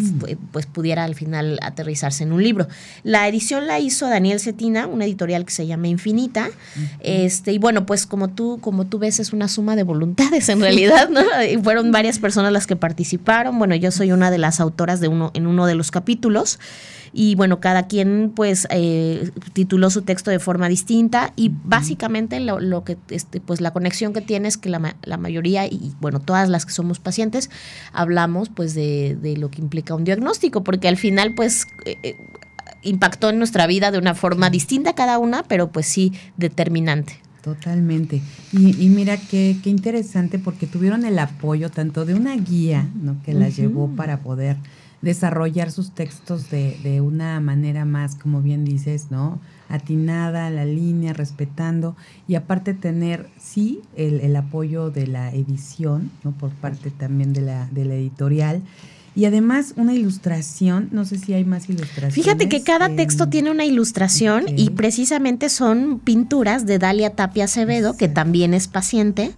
pues 0.52 0.66
pudiera 0.66 1.02
al 1.02 1.16
final 1.16 1.58
aterrizarse 1.62 2.22
en 2.22 2.30
un 2.32 2.44
libro. 2.44 2.68
La 3.02 3.28
edición 3.28 3.66
la 3.66 3.78
hizo 3.78 4.08
Daniel 4.08 4.40
Cetina, 4.40 4.86
una 4.86 5.04
editorial 5.04 5.44
que 5.44 5.52
se 5.52 5.66
llama 5.66 5.88
Infinita. 5.88 6.48
Este, 7.00 7.52
y 7.52 7.58
bueno, 7.58 7.86
pues 7.86 8.06
como 8.06 8.28
tú, 8.28 8.58
como 8.60 8.86
tú 8.86 8.98
ves, 8.98 9.20
es 9.20 9.32
una 9.32 9.48
suma 9.48 9.76
de 9.76 9.82
voluntades 9.82 10.48
en 10.48 10.60
realidad, 10.60 11.08
¿no? 11.08 11.22
Y 11.48 11.56
fueron 11.58 11.92
varias 11.92 12.18
personas 12.18 12.52
las 12.52 12.66
que 12.66 12.76
participaron. 12.76 13.58
Bueno, 13.58 13.74
yo 13.74 13.90
soy 13.90 14.12
una 14.12 14.30
de 14.30 14.38
las 14.38 14.60
autoras 14.60 15.00
de 15.00 15.08
uno, 15.08 15.30
en 15.34 15.46
uno 15.46 15.66
de 15.66 15.74
los 15.74 15.90
capítulos 15.90 16.58
y 17.12 17.34
bueno, 17.34 17.60
cada 17.60 17.86
quien 17.86 18.30
pues 18.34 18.66
eh, 18.70 19.30
tituló 19.54 19.88
su 19.88 20.02
texto 20.02 20.30
de 20.30 20.38
forma 20.38 20.68
distinta 20.68 21.32
y 21.34 21.50
básicamente 21.64 22.40
lo, 22.40 22.84
que, 22.84 22.98
este, 23.08 23.40
pues 23.40 23.62
la 23.62 23.72
conexión 23.72 24.12
que 24.12 24.20
tiene 24.20 24.48
es 24.48 24.58
que 24.58 24.68
la, 24.68 24.96
la, 25.02 25.16
mayoría 25.16 25.66
y 25.66 25.94
bueno, 25.98 26.20
todas 26.20 26.50
las 26.50 26.66
que 26.66 26.72
somos 26.72 26.98
pacientes 26.98 27.48
hablamos 27.94 28.50
pues 28.50 28.74
de, 28.74 29.16
de 29.20 29.38
lo 29.38 29.50
que 29.50 29.62
implica 29.62 29.94
un 29.94 30.04
diagnóstico, 30.04 30.62
porque 30.62 30.88
al 30.88 30.98
final 30.98 31.34
pues... 31.34 31.66
Eh, 31.86 31.96
eh, 32.02 32.16
impactó 32.86 33.30
en 33.30 33.38
nuestra 33.38 33.66
vida 33.66 33.90
de 33.90 33.98
una 33.98 34.14
forma 34.14 34.50
distinta 34.50 34.94
cada 34.94 35.18
una, 35.18 35.42
pero 35.42 35.70
pues 35.70 35.86
sí 35.86 36.12
determinante. 36.36 37.20
Totalmente. 37.42 38.22
Y, 38.52 38.84
y 38.84 38.88
mira 38.88 39.16
qué, 39.16 39.56
qué, 39.62 39.70
interesante 39.70 40.40
porque 40.40 40.66
tuvieron 40.66 41.04
el 41.04 41.16
apoyo 41.18 41.70
tanto 41.70 42.04
de 42.04 42.14
una 42.14 42.34
guía 42.36 42.88
¿no? 43.00 43.22
que 43.24 43.34
las 43.34 43.56
llevó 43.56 43.88
para 43.94 44.18
poder 44.18 44.56
desarrollar 45.00 45.70
sus 45.70 45.92
textos 45.92 46.50
de, 46.50 46.76
de 46.82 47.00
una 47.00 47.38
manera 47.40 47.84
más, 47.84 48.16
como 48.16 48.42
bien 48.42 48.64
dices, 48.64 49.10
¿no? 49.10 49.38
Atinada, 49.68 50.50
la 50.50 50.64
línea, 50.64 51.12
respetando 51.12 51.96
y 52.26 52.34
aparte 52.34 52.74
tener, 52.74 53.28
sí, 53.38 53.80
el, 53.96 54.20
el 54.20 54.34
apoyo 54.34 54.90
de 54.90 55.06
la 55.06 55.32
edición, 55.32 56.10
¿no? 56.24 56.32
Por 56.32 56.50
parte 56.50 56.90
también 56.90 57.32
de 57.32 57.42
la, 57.42 57.68
de 57.70 57.84
la 57.84 57.94
editorial. 57.94 58.62
Y 59.16 59.24
además 59.24 59.72
una 59.76 59.94
ilustración, 59.94 60.90
no 60.92 61.06
sé 61.06 61.16
si 61.18 61.32
hay 61.32 61.46
más 61.46 61.70
ilustraciones. 61.70 62.14
Fíjate 62.14 62.50
que 62.50 62.62
cada 62.62 62.94
texto 62.94 63.30
tiene 63.30 63.50
una 63.50 63.64
ilustración 63.64 64.44
y 64.56 64.70
precisamente 64.70 65.48
son 65.48 66.00
pinturas 66.00 66.66
de 66.66 66.78
Dalia 66.78 67.10
Tapia 67.14 67.44
Acevedo, 67.44 67.96
que 67.96 68.08
también 68.08 68.52
es 68.52 68.68
paciente. 68.68 69.32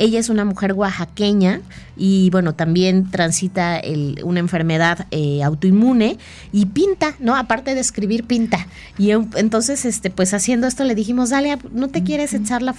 Ella 0.00 0.18
es 0.18 0.30
una 0.30 0.44
mujer 0.44 0.72
oaxaqueña 0.72 1.60
y 1.96 2.30
bueno, 2.30 2.54
también 2.54 3.10
transita 3.10 3.78
el, 3.78 4.20
una 4.24 4.40
enfermedad 4.40 5.06
eh, 5.10 5.42
autoinmune 5.42 6.16
y 6.52 6.66
pinta, 6.66 7.14
¿no? 7.20 7.36
Aparte 7.36 7.74
de 7.74 7.80
escribir, 7.80 8.24
pinta. 8.24 8.66
Y 8.96 9.10
entonces, 9.10 9.84
este, 9.84 10.08
pues 10.08 10.32
haciendo 10.32 10.66
esto 10.66 10.84
le 10.84 10.94
dijimos, 10.94 11.28
Dalia, 11.28 11.58
¿no 11.72 11.88
te 11.88 12.02
quieres 12.02 12.32
echar 12.32 12.62
la, 12.62 12.74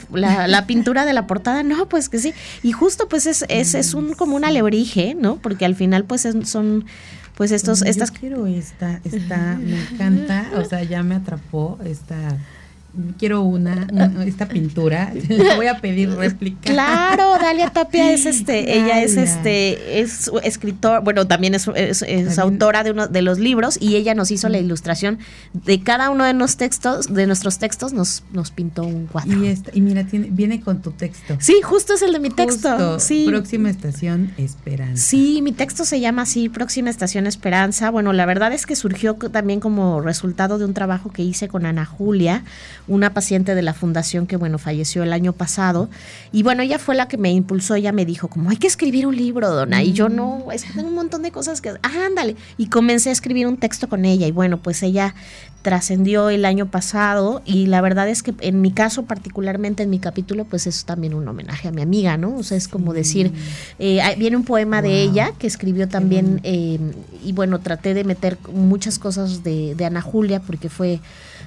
la, 0.48 0.66
pintura 0.66 1.06
de 1.06 1.14
la 1.14 1.28
portada? 1.28 1.62
No, 1.62 1.88
pues 1.88 2.10
que 2.10 2.18
sí. 2.18 2.34
Y 2.64 2.72
justo 2.72 3.08
pues 3.08 3.28
es, 3.28 3.46
es, 3.50 3.76
es 3.76 3.94
un 3.94 4.14
como 4.14 4.36
un 4.36 4.44
alebrije, 4.44 5.16
¿no? 5.16 5.36
Porque 5.36 5.66
al 5.66 5.76
final 5.76 6.06
pues 6.06 6.28
son 6.44 6.86
pues 7.36 7.52
estos, 7.52 7.82
estas... 7.84 8.12
quiero 8.12 8.48
esta, 8.48 9.00
esta, 9.04 9.58
me 9.62 9.80
encanta, 9.92 10.50
o 10.56 10.66
sea, 10.66 10.84
ya 10.84 11.04
me 11.04 11.16
atrapó 11.16 11.80
esta 11.86 12.38
quiero 13.18 13.42
una, 13.42 13.88
esta 14.26 14.48
pintura, 14.48 15.14
le 15.30 15.56
voy 15.56 15.68
a 15.68 15.80
pedir 15.80 16.10
réplica. 16.12 16.72
Claro, 16.72 17.38
Dalia 17.40 17.70
Tapia 17.70 18.12
es 18.12 18.26
este, 18.26 18.78
ella 18.78 19.02
es 19.02 19.18
este, 19.18 20.02
es 20.02 20.32
escritor, 20.44 21.04
bueno, 21.04 21.28
también 21.28 21.56
es, 21.56 21.70
es, 21.76 22.40
autora 22.40 22.84
de 22.84 22.92
uno 22.92 23.08
de 23.08 23.22
los 23.22 23.40
libros 23.40 23.78
y 23.80 23.96
ella 23.96 24.14
nos 24.14 24.32
hizo 24.32 24.50
la 24.50 24.58
ilustración 24.58 25.20
de 25.54 25.82
cada 25.82 26.10
uno 26.10 26.24
de 26.24 26.34
los 26.34 26.58
textos, 26.58 27.14
de 27.14 27.28
nuestros 27.28 27.60
textos, 27.60 27.94
nos, 27.94 28.24
nos 28.34 28.52
pintó 28.52 28.84
un 28.84 29.08
cuadro. 29.08 29.44
Y, 29.44 29.56
y 29.74 29.82
mira, 29.82 30.06
tiene, 30.06 30.30
viene 30.32 30.62
con 30.62 30.82
tu 30.82 30.92
texto. 30.92 31.38
Sí, 31.40 31.56
justo 31.64 31.94
es 31.94 32.02
el 32.02 32.14
de 32.14 32.20
mi 32.20 32.30
texto. 32.30 33.00
Sí. 33.00 33.26
Próxima 33.28 33.70
estación 33.70 34.34
Esperanza. 34.38 35.02
Sí, 35.02 35.42
mi 35.42 35.52
texto 35.52 35.86
se 35.86 36.00
llama 36.00 36.24
así, 36.24 36.50
Próxima 36.50 36.90
estación 36.90 37.28
Esperanza. 37.28 37.90
Bueno, 37.90 38.14
la 38.14 38.26
verdad 38.26 38.54
es 38.54 38.66
que 38.66 38.76
surgió 38.76 39.16
también 39.16 39.60
como 39.60 40.02
resultado 40.02 40.58
de 40.58 40.66
un 40.66 40.74
trabajo 40.74 41.12
que 41.12 41.24
hice 41.24 41.48
con 41.48 41.66
Ana 41.66 41.86
Julia 41.86 42.44
una 42.88 43.14
paciente 43.14 43.56
de 43.56 43.62
la 43.62 43.74
fundación 43.74 44.28
que, 44.28 44.36
bueno, 44.36 44.58
falleció 44.58 45.04
el 45.04 45.14
año 45.14 45.34
pasado. 45.34 45.90
Y 46.32 46.44
bueno, 46.44 46.64
ella 46.64 46.80
fue 46.80 46.96
la 46.96 47.08
que 47.08 47.18
me 47.18 47.32
impulsó, 47.32 47.76
ella 47.76 47.92
me 47.92 48.06
dijo, 48.06 48.28
como 48.28 48.50
hay 48.50 48.58
que 48.58 48.68
escribir 48.68 49.08
un 49.08 49.16
libro, 49.16 49.50
dona. 49.50 49.84
Y 49.84 49.94
yo 49.94 50.10
no, 50.10 50.46
es 50.52 50.64
que 50.64 50.74
tengo 50.74 50.88
un 50.88 50.96
montón 50.96 51.22
de 51.22 51.32
cosas 51.32 51.62
que, 51.62 51.70
ah, 51.70 52.06
ándale. 52.06 52.36
Y 52.58 52.68
comencé 52.68 53.10
a 53.10 53.12
escribir 53.12 53.48
un 53.48 53.58
texto 53.58 53.90
con 53.90 54.06
ella. 54.06 54.28
Y 54.28 54.32
bueno, 54.32 54.58
pues 54.58 54.84
ella 54.84 55.16
trascendió 55.62 56.30
el 56.30 56.46
año 56.46 56.68
pasado 56.68 57.42
y 57.46 57.68
la 57.68 57.82
verdad 57.82 58.10
es 58.10 58.24
que 58.24 58.34
en 58.40 58.62
mi 58.62 58.72
caso 58.72 59.04
particularmente 59.04 59.84
en 59.84 59.90
mi 59.90 60.00
capítulo 60.00 60.46
pues 60.46 60.66
es 60.68 60.86
también 60.86 61.14
un 61.14 61.28
homenaje 61.28 61.68
a 61.68 61.72
mi 61.72 61.82
amiga, 61.82 62.18
¿no? 62.18 62.36
O 62.36 62.44
sea, 62.44 62.58
es 62.58 62.68
como 62.68 62.94
decir, 62.94 63.32
eh, 63.78 64.02
viene 64.18 64.38
un 64.38 64.44
poema 64.44 64.82
de 64.82 65.02
ella 65.02 65.34
que 65.38 65.48
escribió 65.48 65.88
también 65.88 66.40
eh, 66.44 66.80
y 67.24 67.34
bueno, 67.34 67.60
traté 67.60 67.94
de 67.94 68.04
meter 68.04 68.38
muchas 68.52 68.98
cosas 68.98 69.44
de, 69.44 69.76
de 69.76 69.86
Ana 69.86 70.02
Julia 70.02 70.40
porque 70.40 70.70
fue 70.70 71.00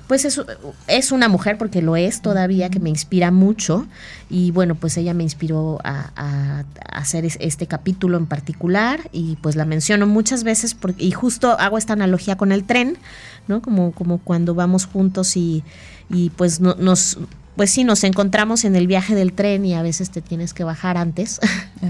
pues 0.06 0.24
es, 0.24 0.40
es 0.86 1.12
una 1.12 1.23
mujer, 1.28 1.58
porque 1.58 1.82
lo 1.82 1.96
es 1.96 2.20
todavía, 2.22 2.70
que 2.70 2.80
me 2.80 2.90
inspira 2.90 3.30
mucho. 3.30 3.86
Y 4.30 4.50
bueno, 4.50 4.74
pues 4.74 4.96
ella 4.96 5.14
me 5.14 5.22
inspiró 5.22 5.78
a, 5.84 6.64
hacer 6.92 7.24
este 7.24 7.66
capítulo 7.66 8.16
en 8.16 8.26
particular 8.26 9.00
y 9.12 9.36
pues 9.36 9.56
la 9.56 9.64
menciono 9.64 10.06
muchas 10.06 10.44
veces 10.44 10.74
porque, 10.74 11.04
y 11.04 11.10
justo 11.10 11.56
hago 11.58 11.76
esta 11.76 11.92
analogía 11.92 12.36
con 12.36 12.52
el 12.52 12.64
tren, 12.64 12.96
¿no? 13.48 13.60
Como, 13.60 13.92
como 13.92 14.18
cuando 14.18 14.54
vamos 14.54 14.86
juntos 14.86 15.36
y, 15.36 15.64
y 16.08 16.30
pues 16.30 16.60
no, 16.60 16.74
nos 16.78 17.18
pues 17.56 17.70
sí, 17.70 17.84
nos 17.84 18.02
encontramos 18.04 18.64
en 18.64 18.74
el 18.74 18.86
viaje 18.86 19.14
del 19.14 19.32
tren 19.32 19.64
y 19.64 19.74
a 19.74 19.82
veces 19.82 20.10
te 20.10 20.20
tienes 20.20 20.54
que 20.54 20.64
bajar 20.64 20.96
antes, 20.96 21.40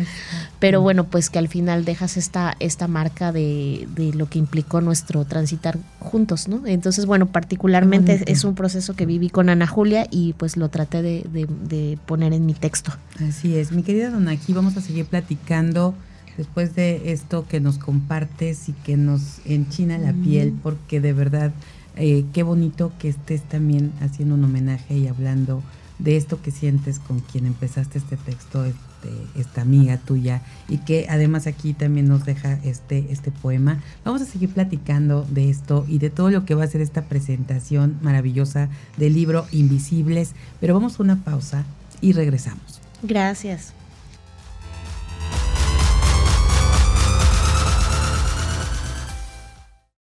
pero 0.58 0.82
bueno, 0.82 1.04
pues 1.04 1.30
que 1.30 1.38
al 1.38 1.48
final 1.48 1.84
dejas 1.84 2.16
esta, 2.16 2.54
esta 2.60 2.86
marca 2.86 3.32
de, 3.32 3.88
de, 3.94 4.12
lo 4.12 4.28
que 4.28 4.38
implicó 4.38 4.80
nuestro 4.80 5.24
transitar 5.24 5.78
juntos, 6.00 6.48
¿no? 6.48 6.66
Entonces, 6.66 7.06
bueno, 7.06 7.26
particularmente 7.26 8.22
es 8.26 8.44
un 8.44 8.54
proceso 8.54 8.94
que 8.94 9.06
viví 9.06 9.30
con 9.30 9.48
Ana 9.48 9.66
Julia 9.66 10.06
y 10.10 10.34
pues 10.34 10.56
lo 10.56 10.68
traté 10.68 11.02
de, 11.02 11.24
de, 11.30 11.98
poner 12.06 12.32
en 12.32 12.44
mi 12.44 12.54
texto. 12.54 12.92
Así 13.26 13.56
es, 13.56 13.72
mi 13.72 13.82
querida 13.82 14.10
Dona, 14.10 14.32
aquí 14.32 14.52
vamos 14.52 14.76
a 14.76 14.82
seguir 14.82 15.06
platicando 15.06 15.94
después 16.36 16.74
de 16.74 17.12
esto 17.12 17.46
que 17.48 17.60
nos 17.60 17.78
compartes 17.78 18.68
y 18.68 18.72
que 18.72 18.96
nos 18.96 19.40
enchina 19.44 19.98
la 19.98 20.12
piel, 20.12 20.52
porque 20.62 21.00
de 21.00 21.12
verdad 21.12 21.52
eh, 21.96 22.24
qué 22.32 22.42
bonito 22.42 22.92
que 22.98 23.08
estés 23.08 23.42
también 23.42 23.92
haciendo 24.00 24.34
un 24.34 24.44
homenaje 24.44 24.96
y 24.96 25.08
hablando 25.08 25.62
de 25.98 26.16
esto 26.16 26.42
que 26.42 26.50
sientes 26.50 26.98
con 26.98 27.20
quien 27.20 27.46
empezaste 27.46 27.98
este 27.98 28.16
texto, 28.16 28.64
este, 28.64 29.10
esta 29.36 29.62
amiga 29.62 29.96
tuya, 29.98 30.42
y 30.68 30.78
que 30.78 31.06
además 31.08 31.46
aquí 31.46 31.72
también 31.72 32.08
nos 32.08 32.24
deja 32.24 32.58
este, 32.64 33.06
este 33.10 33.30
poema. 33.30 33.80
Vamos 34.04 34.22
a 34.22 34.24
seguir 34.24 34.50
platicando 34.50 35.24
de 35.30 35.50
esto 35.50 35.84
y 35.88 35.98
de 35.98 36.10
todo 36.10 36.30
lo 36.30 36.44
que 36.44 36.54
va 36.54 36.64
a 36.64 36.66
ser 36.66 36.80
esta 36.80 37.02
presentación 37.02 37.98
maravillosa 38.02 38.68
del 38.96 39.14
libro 39.14 39.46
Invisibles, 39.52 40.32
pero 40.60 40.74
vamos 40.74 40.98
a 40.98 41.02
una 41.02 41.22
pausa 41.22 41.64
y 42.00 42.12
regresamos. 42.12 42.80
Gracias. 43.02 43.72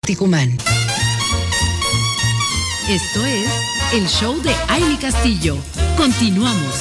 Ticumán. 0.05 0.57
Esto 2.89 3.23
es 3.23 3.47
el 3.93 4.07
show 4.07 4.41
de 4.41 4.49
Aile 4.67 4.97
Castillo. 4.99 5.57
Continuamos. 5.95 6.73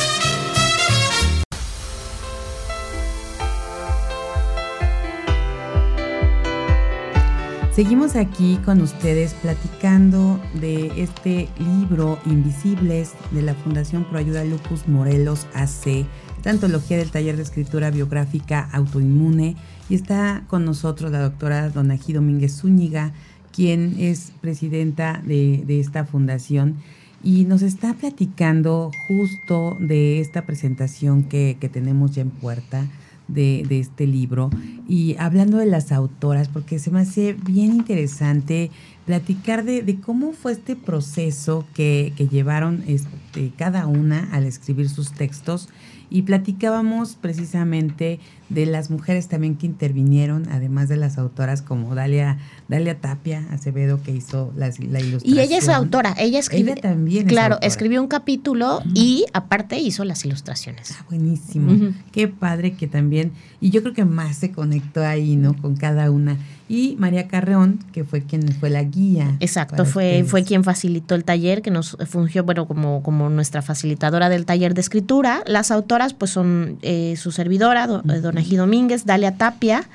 Seguimos 7.74 8.16
aquí 8.16 8.58
con 8.64 8.80
ustedes 8.80 9.34
platicando 9.34 10.40
de 10.54 10.90
este 10.96 11.50
libro 11.58 12.18
Invisibles 12.24 13.12
de 13.30 13.42
la 13.42 13.54
Fundación 13.54 14.04
Proayuda 14.04 14.44
Lupus 14.44 14.88
Morelos 14.88 15.46
AC, 15.52 16.06
esta 16.38 16.48
antología 16.48 16.96
del 16.96 17.10
taller 17.10 17.36
de 17.36 17.42
escritura 17.42 17.90
biográfica 17.90 18.66
autoinmune. 18.72 19.56
Y 19.90 19.94
está 19.94 20.42
con 20.48 20.64
nosotros 20.64 21.12
la 21.12 21.20
doctora 21.20 21.68
Donají 21.68 22.14
Domínguez 22.14 22.56
Zúñiga, 22.56 23.12
quien 23.54 23.96
es 23.98 24.32
presidenta 24.40 25.22
de, 25.24 25.64
esta 25.80 26.04
fundación. 26.04 26.76
Y 27.22 27.44
nos 27.44 27.62
está 27.62 27.94
platicando 27.94 28.92
justo 29.08 29.76
de 29.80 30.20
esta 30.20 30.46
presentación 30.46 31.24
que, 31.24 31.56
tenemos 31.72 32.14
ya 32.14 32.22
en 32.22 32.30
puerta 32.30 32.86
de, 33.26 33.66
este 33.70 34.06
libro. 34.06 34.50
Y 34.88 35.16
hablando 35.18 35.58
de 35.58 35.66
las 35.66 35.90
autoras, 35.90 36.48
porque 36.48 36.78
se 36.78 36.90
me 36.90 37.00
hace 37.00 37.34
bien 37.34 37.72
interesante 37.74 38.70
platicar 39.04 39.64
de, 39.64 39.98
cómo 40.04 40.32
fue 40.32 40.52
este 40.52 40.76
proceso 40.76 41.66
que, 41.74 42.12
que 42.16 42.28
llevaron 42.28 42.84
este, 42.86 43.52
cada 43.56 43.86
una 43.86 44.28
al 44.32 44.44
escribir 44.44 44.88
sus 44.88 45.12
textos 45.12 45.68
y 46.10 46.22
platicábamos 46.22 47.16
precisamente 47.20 48.20
de 48.48 48.64
las 48.64 48.90
mujeres 48.90 49.28
también 49.28 49.56
que 49.56 49.66
intervinieron, 49.66 50.48
además 50.50 50.88
de 50.88 50.96
las 50.96 51.18
autoras 51.18 51.60
como 51.60 51.94
Dalia, 51.94 52.38
Dalia 52.68 52.98
Tapia 52.98 53.46
Acevedo 53.50 54.02
que 54.02 54.12
hizo 54.12 54.52
la, 54.56 54.68
ilustración. 54.68 55.20
Y 55.22 55.40
ella 55.40 55.58
es 55.58 55.68
autora, 55.68 56.14
ella 56.18 56.38
escribe. 56.38 56.76
también. 56.76 57.26
Claro, 57.26 57.58
escribió 57.60 58.00
un 58.00 58.08
capítulo 58.08 58.80
y 58.94 59.26
aparte 59.32 59.78
hizo 59.78 60.04
las 60.04 60.24
ilustraciones. 60.24 60.92
Ah, 60.98 61.04
buenísimo. 61.08 61.92
Qué 62.12 62.28
padre 62.28 62.72
que 62.72 62.86
también, 62.86 63.32
y 63.60 63.70
yo 63.70 63.82
creo 63.82 63.94
que 63.94 64.04
más 64.04 64.36
se 64.36 64.50
conectó 64.50 65.04
ahí, 65.04 65.36
¿no? 65.36 65.54
Con 65.54 65.76
cada 65.76 66.10
una. 66.10 66.38
Y 66.68 66.96
María 66.98 67.28
Carreón, 67.28 67.78
que 67.92 68.04
fue 68.04 68.22
quien 68.22 68.52
fue 68.52 68.68
la 68.68 68.82
guía. 68.82 69.36
Exacto, 69.40 69.84
fue, 69.84 70.24
fue 70.26 70.44
quien 70.44 70.64
facilitó 70.64 71.14
el 71.14 71.24
taller, 71.24 71.62
que 71.62 71.70
nos 71.70 71.96
fungió, 72.06 72.44
bueno, 72.44 72.66
como, 72.66 73.02
como 73.02 73.30
nuestra 73.30 73.62
facilitadora 73.62 74.28
del 74.28 74.44
taller 74.44 74.74
de 74.74 74.82
escritura. 74.82 75.42
Las 75.46 75.70
autoras, 75.70 76.12
pues 76.12 76.30
son 76.30 76.78
eh, 76.82 77.14
su 77.16 77.32
servidora, 77.32 77.84
eh, 77.84 78.20
Don 78.20 78.36
Eji 78.36 78.56
Domínguez, 78.56 79.06
Dalia 79.06 79.36
Tapia, 79.36 79.88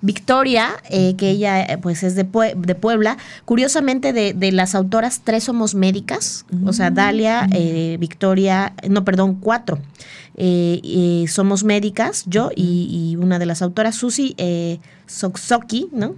Victoria, 0.00 0.70
eh, 0.90 1.14
que 1.16 1.30
ella 1.30 1.62
eh, 1.62 1.78
pues 1.78 2.02
es 2.02 2.14
de, 2.14 2.24
de 2.56 2.74
Puebla. 2.74 3.16
Curiosamente, 3.44 4.12
de, 4.12 4.34
de, 4.34 4.52
las 4.52 4.74
autoras, 4.74 5.22
tres 5.24 5.44
somos 5.44 5.74
médicas, 5.74 6.44
o 6.64 6.72
sea, 6.72 6.90
Dalia, 6.90 7.48
eh, 7.52 7.96
Victoria, 7.98 8.74
no, 8.88 9.04
perdón, 9.04 9.36
cuatro. 9.40 9.78
somos 11.28 11.64
médicas, 11.64 12.24
yo 12.26 12.50
y, 12.54 13.16
una 13.20 13.38
de 13.38 13.46
las 13.46 13.62
autoras, 13.62 13.96
Susi 13.96 14.36
Soxoki, 15.06 15.88
¿no? 15.92 16.14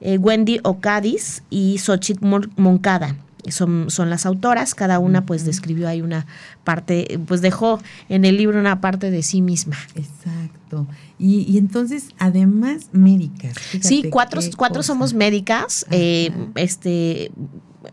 Wendy 0.00 0.60
Ocadis 0.62 1.42
y 1.50 1.78
Xochitl 1.78 2.24
Moncada 2.56 3.16
son, 3.48 3.90
son 3.90 4.10
las 4.10 4.26
autoras, 4.26 4.74
cada 4.74 4.98
una 4.98 5.26
pues 5.26 5.44
describió 5.44 5.88
ahí 5.88 6.02
una 6.02 6.26
parte, 6.64 7.18
pues 7.26 7.40
dejó 7.40 7.80
en 8.08 8.24
el 8.24 8.36
libro 8.36 8.58
una 8.58 8.80
parte 8.80 9.10
de 9.10 9.22
sí 9.22 9.42
misma. 9.42 9.76
Exacto. 9.94 10.86
Y, 11.18 11.40
y 11.42 11.58
entonces, 11.58 12.08
además, 12.18 12.88
médicas. 12.92 13.54
Sí, 13.80 14.04
cuatro, 14.10 14.40
cuatro 14.56 14.82
somos 14.82 15.14
médicas. 15.14 15.86
Eh, 15.90 16.30
este, 16.54 17.30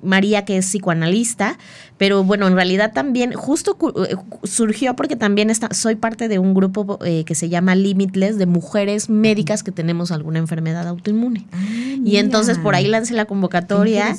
María, 0.01 0.45
que 0.45 0.57
es 0.57 0.65
psicoanalista, 0.65 1.57
pero 1.97 2.23
bueno, 2.23 2.47
en 2.47 2.55
realidad 2.55 2.93
también 2.93 3.33
justo 3.33 3.77
eh, 4.07 4.15
surgió 4.43 4.95
porque 4.95 5.15
también 5.15 5.49
está, 5.49 5.73
soy 5.73 5.95
parte 5.95 6.27
de 6.27 6.39
un 6.39 6.53
grupo 6.53 6.99
eh, 7.03 7.23
que 7.25 7.35
se 7.35 7.49
llama 7.49 7.75
Limitless 7.75 8.37
de 8.37 8.45
mujeres 8.45 9.09
médicas 9.09 9.63
que 9.63 9.71
tenemos 9.71 10.11
alguna 10.11 10.39
enfermedad 10.39 10.87
autoinmune. 10.87 11.45
Ah, 11.51 11.57
y 12.05 12.17
entonces 12.17 12.57
por 12.57 12.75
ahí 12.75 12.87
lancé 12.87 13.13
la 13.13 13.25
convocatoria 13.25 14.15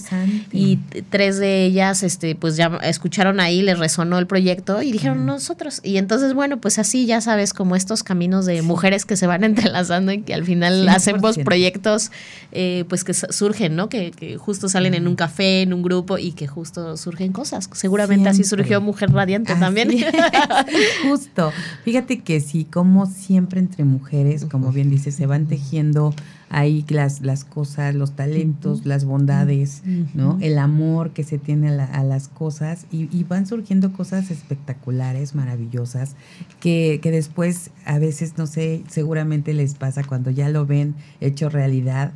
y 0.53 0.79
tres 1.11 1.39
de 1.39 1.65
ellas 1.65 2.03
este 2.03 2.35
pues 2.35 2.57
ya 2.57 2.79
escucharon 2.83 3.41
ahí, 3.41 3.63
les 3.63 3.79
resonó 3.79 4.19
el 4.19 4.27
proyecto 4.27 4.83
y 4.83 4.93
dijeron 4.93 5.27
nosotros. 5.27 5.81
Y 5.83 5.97
entonces 5.97 6.35
bueno, 6.35 6.59
pues 6.61 6.79
así 6.79 7.07
ya 7.07 7.21
sabes 7.21 7.53
como 7.53 7.77
estos 7.77 8.03
caminos 8.03 8.47
de 8.47 8.63
mujeres 8.63 9.05
que 9.05 9.17
se 9.17 9.27
van 9.27 9.45
entrelazando 9.51 10.13
y 10.13 10.23
que 10.23 10.35
al 10.35 10.45
final 10.45 10.89
hacemos 10.89 11.39
proyectos 11.39 12.11
eh, 12.53 12.85
pues 12.89 13.05
que 13.05 13.15
surgen, 13.15 13.77
¿no? 13.77 13.89
Que, 13.89 14.11
que 14.11 14.37
justo 14.37 14.69
salen 14.69 14.95
en 14.95 15.09
un 15.09 15.17
café, 15.17 15.63
en 15.63 15.73
un 15.73 15.83
grupo 15.83 16.19
y 16.19 16.33
que 16.33 16.47
justo 16.47 16.97
surgen 16.97 17.33
cosas. 17.33 17.69
Seguramente 17.73 18.29
así 18.29 18.45
surgió 18.45 18.81
Mujer 18.81 19.13
Radiante 19.13 19.55
también. 19.55 19.91
justo. 21.03 21.53
Fíjate 21.85 22.21
que 22.21 22.41
sí, 22.41 22.65
como 22.65 23.07
siempre 23.07 23.61
entre 23.61 23.85
mujeres, 23.85 24.45
como 24.45 24.73
bien 24.73 24.91
dice, 24.91 25.13
se 25.13 25.27
van 25.27 25.47
tejiendo 25.47 26.15
ahí 26.50 26.85
las, 26.88 27.21
las 27.21 27.45
cosas, 27.45 27.95
los 27.95 28.16
talentos, 28.16 28.85
las 28.85 29.04
bondades, 29.04 29.83
¿no? 30.14 30.37
El 30.40 30.59
amor 30.59 31.12
que 31.12 31.23
se 31.23 31.38
tiene 31.38 31.69
a, 31.69 32.02
las 32.02 32.26
cosas 32.26 32.87
y, 32.90 33.09
y, 33.16 33.23
van 33.23 33.47
surgiendo 33.47 33.92
cosas 33.92 34.33
espectaculares, 34.33 35.37
maravillosas, 35.37 36.16
que, 36.59 36.99
que 37.00 37.12
después 37.12 37.71
a 37.85 38.00
veces, 38.00 38.37
no 38.37 38.49
sé, 38.49 38.83
seguramente 38.88 39.54
les 39.54 39.75
pasa 39.75 40.02
cuando 40.02 40.30
ya 40.33 40.49
lo 40.49 40.66
ven 40.66 40.97
hecho 41.21 41.49
realidad 41.49 42.12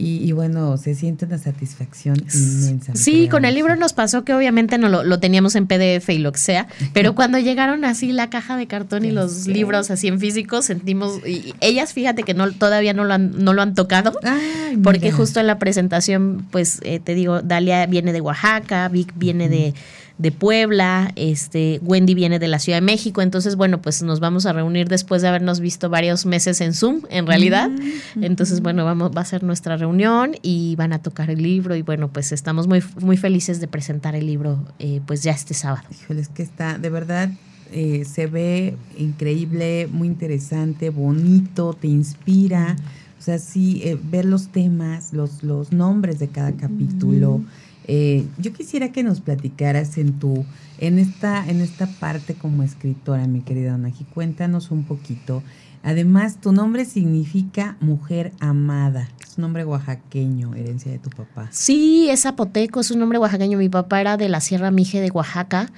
y, 0.00 0.30
bueno, 0.30 0.76
se 0.76 0.94
siente 0.94 1.24
una 1.24 1.38
satisfacción 1.38 2.16
inmensa. 2.32 2.94
Sí, 2.94 3.28
con 3.28 3.44
el 3.44 3.54
libro 3.54 3.74
nos 3.74 3.92
pasó 3.92 4.24
que 4.24 4.32
obviamente 4.32 4.78
no 4.78 4.88
lo, 4.88 5.18
teníamos 5.18 5.56
en 5.56 5.66
PDF 5.66 6.10
y 6.10 6.18
lo 6.18 6.30
que 6.30 6.38
sea, 6.38 6.68
pero 6.92 7.16
cuando 7.16 7.38
llegaron 7.38 7.84
así 7.84 8.12
la 8.12 8.30
caja 8.30 8.56
de 8.56 8.68
cartón 8.68 9.04
y 9.04 9.10
los 9.10 9.48
libros 9.48 9.90
así 9.90 10.06
en 10.06 10.20
físico, 10.20 10.62
sentimos, 10.62 11.18
y 11.26 11.52
ellas 11.60 11.92
fíjate 11.92 12.22
que 12.22 12.32
no 12.32 12.50
todavía 12.52 12.94
no 12.94 13.04
lo 13.04 13.14
han, 13.14 13.42
no 13.42 13.54
lo 13.54 13.62
han 13.62 13.74
tocado, 13.74 14.12
porque 14.84 15.10
justo 15.10 15.40
en 15.40 15.48
la 15.48 15.58
presentación, 15.58 16.46
pues 16.52 16.78
eh, 16.82 17.00
te 17.00 17.14
digo, 17.14 17.42
Dalia 17.42 17.84
viene 17.86 18.12
de 18.12 18.20
Oaxaca, 18.20 18.88
Vic 18.88 19.12
viene 19.16 19.48
de 19.48 19.74
de 20.18 20.32
Puebla, 20.32 21.12
este, 21.14 21.78
Wendy 21.82 22.14
viene 22.14 22.40
de 22.40 22.48
la 22.48 22.58
Ciudad 22.58 22.78
de 22.78 22.84
México, 22.84 23.22
entonces 23.22 23.54
bueno, 23.54 23.80
pues 23.80 24.02
nos 24.02 24.18
vamos 24.18 24.46
a 24.46 24.52
reunir 24.52 24.88
después 24.88 25.22
de 25.22 25.28
habernos 25.28 25.60
visto 25.60 25.88
varios 25.88 26.26
meses 26.26 26.60
en 26.60 26.74
Zoom, 26.74 27.02
en 27.08 27.26
realidad. 27.26 27.70
Entonces, 28.20 28.60
bueno, 28.60 28.84
vamos, 28.84 29.12
va 29.16 29.20
a 29.20 29.24
ser 29.24 29.44
nuestra 29.44 29.76
reunión 29.76 30.32
y 30.42 30.74
van 30.76 30.92
a 30.92 31.00
tocar 31.00 31.30
el 31.30 31.42
libro 31.42 31.76
y 31.76 31.82
bueno, 31.82 32.08
pues 32.08 32.32
estamos 32.32 32.66
muy, 32.66 32.82
muy 33.00 33.16
felices 33.16 33.60
de 33.60 33.68
presentar 33.68 34.16
el 34.16 34.26
libro 34.26 34.64
eh, 34.80 35.00
pues 35.06 35.22
ya 35.22 35.32
este 35.32 35.54
sábado. 35.54 35.86
Híjole, 35.90 36.20
es 36.20 36.28
que 36.28 36.42
está, 36.42 36.78
de 36.78 36.90
verdad, 36.90 37.30
eh, 37.72 38.04
se 38.04 38.26
ve 38.26 38.76
increíble, 38.96 39.88
muy 39.90 40.08
interesante, 40.08 40.90
bonito, 40.90 41.74
te 41.74 41.86
inspira. 41.86 42.76
O 43.18 43.22
sea, 43.22 43.38
sí, 43.38 43.82
eh, 43.84 43.96
ver 44.02 44.24
los 44.24 44.48
temas, 44.48 45.12
los, 45.12 45.44
los 45.44 45.72
nombres 45.72 46.18
de 46.18 46.28
cada 46.28 46.52
capítulo. 46.52 47.40
Eh, 47.88 48.26
yo 48.36 48.52
quisiera 48.52 48.92
que 48.92 49.02
nos 49.02 49.20
platicaras 49.22 49.96
en 49.96 50.18
tu, 50.18 50.44
en 50.78 50.98
esta, 50.98 51.48
en 51.48 51.62
esta 51.62 51.86
parte 51.86 52.34
como 52.34 52.62
escritora, 52.62 53.26
mi 53.26 53.40
querida 53.40 53.72
Donaji. 53.72 54.04
Cuéntanos 54.04 54.70
un 54.70 54.84
poquito. 54.84 55.42
Además, 55.82 56.38
tu 56.40 56.52
nombre 56.52 56.84
significa 56.84 57.76
mujer 57.80 58.32
amada. 58.40 59.08
Es 59.22 59.38
un 59.38 59.42
nombre 59.42 59.64
oaxaqueño, 59.64 60.54
herencia 60.54 60.92
de 60.92 60.98
tu 60.98 61.08
papá. 61.08 61.48
Sí, 61.50 62.08
es 62.10 62.22
zapoteco, 62.22 62.80
es 62.80 62.90
un 62.90 62.98
nombre 62.98 63.18
oaxaqueño. 63.18 63.56
Mi 63.56 63.70
papá 63.70 64.00
era 64.00 64.16
de 64.18 64.28
la 64.28 64.40
Sierra 64.40 64.70
Mije 64.70 65.00
de 65.00 65.10
Oaxaca 65.10 65.70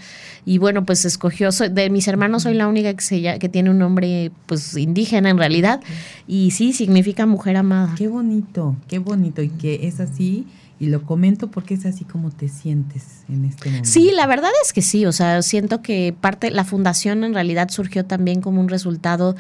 y 0.44 0.58
bueno, 0.58 0.84
pues 0.84 1.04
escogió, 1.04 1.50
de 1.50 1.90
mis 1.90 2.08
hermanos 2.08 2.42
soy 2.42 2.54
la 2.54 2.66
única 2.66 2.92
que, 2.92 3.02
se, 3.02 3.38
que 3.38 3.48
tiene 3.48 3.70
un 3.70 3.78
nombre 3.78 4.32
pues 4.46 4.76
indígena 4.76 5.30
en 5.30 5.38
realidad 5.38 5.80
y 6.26 6.50
sí, 6.52 6.72
significa 6.72 7.26
mujer 7.26 7.56
amada. 7.56 7.94
Qué 7.96 8.08
bonito, 8.08 8.74
qué 8.88 8.98
bonito 8.98 9.42
y 9.42 9.50
que 9.50 9.86
es 9.86 10.00
así 10.00 10.46
y 10.80 10.86
lo 10.86 11.02
comento 11.02 11.50
porque 11.50 11.74
es 11.74 11.84
así 11.84 12.06
como 12.06 12.30
te 12.30 12.48
sientes 12.48 13.24
en 13.28 13.44
este 13.44 13.68
momento. 13.68 13.88
Sí, 13.88 14.12
la 14.14 14.26
verdad 14.26 14.50
es 14.64 14.72
que 14.72 14.80
sí, 14.80 15.04
o 15.04 15.12
sea, 15.12 15.42
siento 15.42 15.82
que 15.82 16.14
parte, 16.18 16.50
la 16.50 16.64
fundación 16.64 17.22
en 17.22 17.34
realidad 17.34 17.68
surgió 17.68 18.06
también 18.06 18.40
como 18.40 18.62
un 18.62 18.70
resultado, 18.70 19.36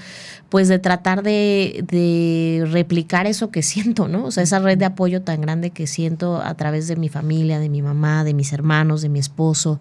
pues 0.50 0.68
de 0.68 0.78
tratar 0.78 1.22
de, 1.22 1.82
de 1.88 2.66
replicar 2.70 3.26
eso 3.26 3.50
que 3.50 3.62
siento, 3.70 4.06
¿no? 4.06 4.26
O 4.26 4.30
sea, 4.30 4.42
esa 4.42 4.58
red 4.58 4.76
de 4.76 4.84
apoyo 4.84 5.22
tan 5.22 5.40
grande 5.40 5.70
que 5.70 5.86
siento 5.86 6.42
a 6.42 6.54
través 6.56 6.88
de 6.88 6.96
mi 6.96 7.08
familia, 7.08 7.58
de 7.58 7.70
mi 7.70 7.80
mamá, 7.80 8.22
de 8.22 8.34
mis 8.34 8.52
hermanos, 8.52 9.00
de 9.00 9.08
mi 9.08 9.18
esposo. 9.18 9.80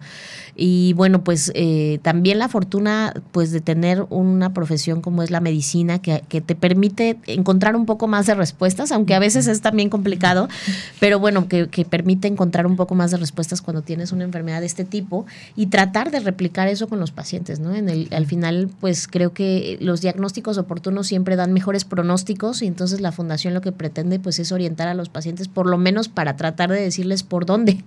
Y 0.56 0.94
bueno, 0.94 1.24
pues 1.24 1.52
eh, 1.54 1.98
también 2.00 2.38
la 2.38 2.48
fortuna, 2.48 3.12
pues 3.32 3.50
de 3.52 3.60
tener 3.60 4.06
una 4.08 4.54
profesión 4.54 5.02
como 5.02 5.22
es 5.22 5.30
la 5.30 5.40
medicina, 5.40 6.00
que, 6.00 6.22
que 6.26 6.40
te 6.40 6.54
permite 6.54 7.18
encontrar 7.26 7.76
un 7.76 7.84
poco 7.84 8.08
más 8.08 8.24
de 8.24 8.34
respuestas, 8.34 8.92
aunque 8.92 9.14
a 9.14 9.18
veces 9.18 9.46
es 9.46 9.60
también 9.60 9.90
complicado, 9.90 10.48
pero 11.00 11.18
bueno, 11.18 11.49
que, 11.50 11.84
permite 11.84 12.28
encontrar 12.28 12.66
un 12.66 12.76
poco 12.76 12.94
más 12.94 13.10
de 13.10 13.18
respuestas 13.18 13.60
cuando 13.60 13.82
tienes 13.82 14.12
una 14.12 14.24
enfermedad 14.24 14.60
de 14.60 14.66
este 14.66 14.84
tipo 14.84 15.26
y 15.56 15.66
tratar 15.66 16.10
de 16.10 16.20
replicar 16.20 16.68
eso 16.68 16.88
con 16.88 17.00
los 17.00 17.10
pacientes, 17.10 17.60
¿no? 17.60 17.74
En 17.74 17.88
el, 17.88 18.08
al 18.12 18.24
final, 18.24 18.70
pues 18.80 19.08
creo 19.08 19.34
que 19.34 19.76
los 19.80 20.00
diagnósticos 20.00 20.56
oportunos 20.56 21.08
siempre 21.08 21.36
dan 21.36 21.52
mejores 21.52 21.84
pronósticos 21.84 22.62
y 22.62 22.66
entonces 22.66 23.00
la 23.00 23.12
fundación 23.12 23.52
lo 23.52 23.60
que 23.60 23.72
pretende 23.72 24.18
pues 24.18 24.38
es 24.38 24.52
orientar 24.52 24.88
a 24.88 24.94
los 24.94 25.08
pacientes 25.08 25.48
por 25.48 25.66
lo 25.66 25.76
menos 25.76 26.08
para 26.08 26.36
tratar 26.36 26.70
de 26.70 26.80
decirles 26.80 27.22
por 27.22 27.44
dónde. 27.44 27.82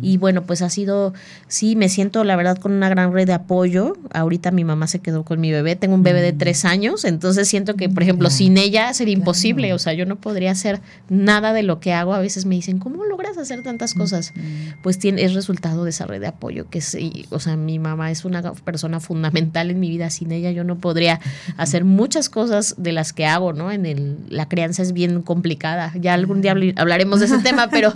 Y 0.00 0.16
bueno, 0.16 0.42
pues 0.42 0.62
ha 0.62 0.70
sido, 0.70 1.12
sí, 1.46 1.76
me 1.76 1.88
siento 1.88 2.24
la 2.24 2.36
verdad 2.36 2.56
con 2.56 2.72
una 2.72 2.88
gran 2.88 3.12
red 3.12 3.26
de 3.26 3.34
apoyo. 3.34 3.96
Ahorita 4.12 4.50
mi 4.50 4.64
mamá 4.64 4.86
se 4.86 5.00
quedó 5.00 5.24
con 5.24 5.40
mi 5.40 5.52
bebé, 5.52 5.76
tengo 5.76 5.94
un 5.94 6.02
bebé 6.02 6.22
de 6.22 6.32
tres 6.32 6.64
años, 6.64 7.04
entonces 7.04 7.48
siento 7.48 7.74
que, 7.74 7.88
por 7.88 8.02
ejemplo, 8.02 8.30
sin 8.30 8.56
ella 8.56 8.92
sería 8.94 9.14
imposible, 9.14 9.72
o 9.72 9.78
sea, 9.78 9.92
yo 9.92 10.06
no 10.06 10.16
podría 10.16 10.52
hacer 10.52 10.80
nada 11.08 11.52
de 11.52 11.62
lo 11.62 11.80
que 11.80 11.92
hago. 11.92 12.14
A 12.14 12.20
veces 12.20 12.46
me 12.46 12.54
dicen, 12.54 12.78
¿cómo 12.86 13.04
logras 13.04 13.36
hacer 13.36 13.64
tantas 13.64 13.94
cosas? 13.94 14.32
Pues 14.80 15.00
tiene, 15.00 15.24
es 15.24 15.34
resultado 15.34 15.82
de 15.82 15.90
esa 15.90 16.06
red 16.06 16.20
de 16.20 16.28
apoyo, 16.28 16.70
que 16.70 16.78
es, 16.78 16.96
o 17.30 17.40
sea, 17.40 17.56
mi 17.56 17.80
mamá 17.80 18.12
es 18.12 18.24
una 18.24 18.52
persona 18.52 19.00
fundamental 19.00 19.72
en 19.72 19.80
mi 19.80 19.90
vida, 19.90 20.08
sin 20.08 20.30
ella 20.30 20.52
yo 20.52 20.62
no 20.62 20.78
podría 20.78 21.18
hacer 21.56 21.84
muchas 21.84 22.28
cosas 22.28 22.76
de 22.78 22.92
las 22.92 23.12
que 23.12 23.26
hago, 23.26 23.52
¿no? 23.52 23.72
En 23.72 23.86
el, 23.86 24.18
la 24.28 24.48
crianza 24.48 24.82
es 24.82 24.92
bien 24.92 25.22
complicada, 25.22 25.92
ya 26.00 26.14
algún 26.14 26.42
día 26.42 26.54
hablaremos 26.76 27.18
de 27.18 27.26
ese 27.26 27.38
tema, 27.38 27.68
pero 27.72 27.92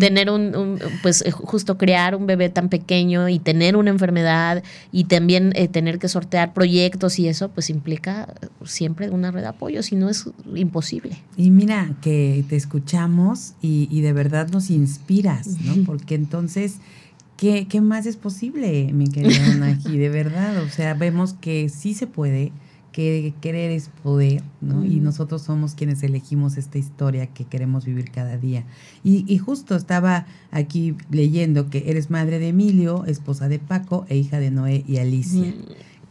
tener 0.00 0.28
un, 0.28 0.80
pues 1.02 1.22
eh, 1.22 1.30
justo 1.30 1.78
crear 1.78 2.16
un 2.16 2.26
bebé 2.26 2.48
tan 2.48 2.68
pequeño 2.68 3.28
y 3.28 3.38
tener 3.38 3.76
una 3.76 3.90
enfermedad 3.90 4.64
y 4.90 5.04
también 5.04 5.52
eh, 5.54 5.68
tener 5.68 6.00
que 6.00 6.08
sortear 6.08 6.52
proyectos 6.52 7.16
y 7.20 7.28
eso, 7.28 7.48
pues 7.50 7.70
implica 7.70 8.34
siempre 8.64 9.08
una 9.08 9.30
red 9.30 9.42
de 9.42 9.46
apoyo, 9.46 9.84
si 9.84 9.94
no 9.94 10.08
es 10.08 10.28
imposible. 10.52 11.22
Y 11.36 11.52
mira 11.52 11.90
que 12.00 12.44
te 12.48 12.56
escuchamos 12.56 13.52
y, 13.62 13.86
y 13.88 14.00
de 14.00 14.12
verdad 14.12 14.21
nos 14.30 14.70
inspiras, 14.70 15.60
¿no? 15.60 15.84
Porque 15.84 16.14
entonces, 16.14 16.76
¿qué, 17.36 17.66
¿qué, 17.68 17.80
más 17.80 18.06
es 18.06 18.16
posible, 18.16 18.92
mi 18.92 19.08
querida 19.08 19.54
Naji? 19.56 19.98
De 19.98 20.08
verdad, 20.08 20.62
o 20.62 20.68
sea, 20.68 20.94
vemos 20.94 21.34
que 21.34 21.68
sí 21.68 21.94
se 21.94 22.06
puede, 22.06 22.52
que 22.92 23.32
querer 23.40 23.70
es 23.70 23.88
poder, 24.02 24.42
¿no? 24.60 24.84
Y 24.84 25.00
nosotros 25.00 25.42
somos 25.42 25.74
quienes 25.74 26.02
elegimos 26.02 26.58
esta 26.58 26.78
historia 26.78 27.26
que 27.26 27.44
queremos 27.44 27.86
vivir 27.86 28.10
cada 28.10 28.36
día. 28.36 28.64
Y, 29.02 29.24
y, 29.26 29.38
justo 29.38 29.74
estaba 29.74 30.26
aquí 30.50 30.94
leyendo 31.10 31.70
que 31.70 31.90
eres 31.90 32.10
madre 32.10 32.38
de 32.38 32.48
Emilio, 32.48 33.04
esposa 33.06 33.48
de 33.48 33.58
Paco 33.58 34.04
e 34.08 34.18
hija 34.18 34.38
de 34.38 34.50
Noé 34.50 34.84
y 34.86 34.98
Alicia. 34.98 35.54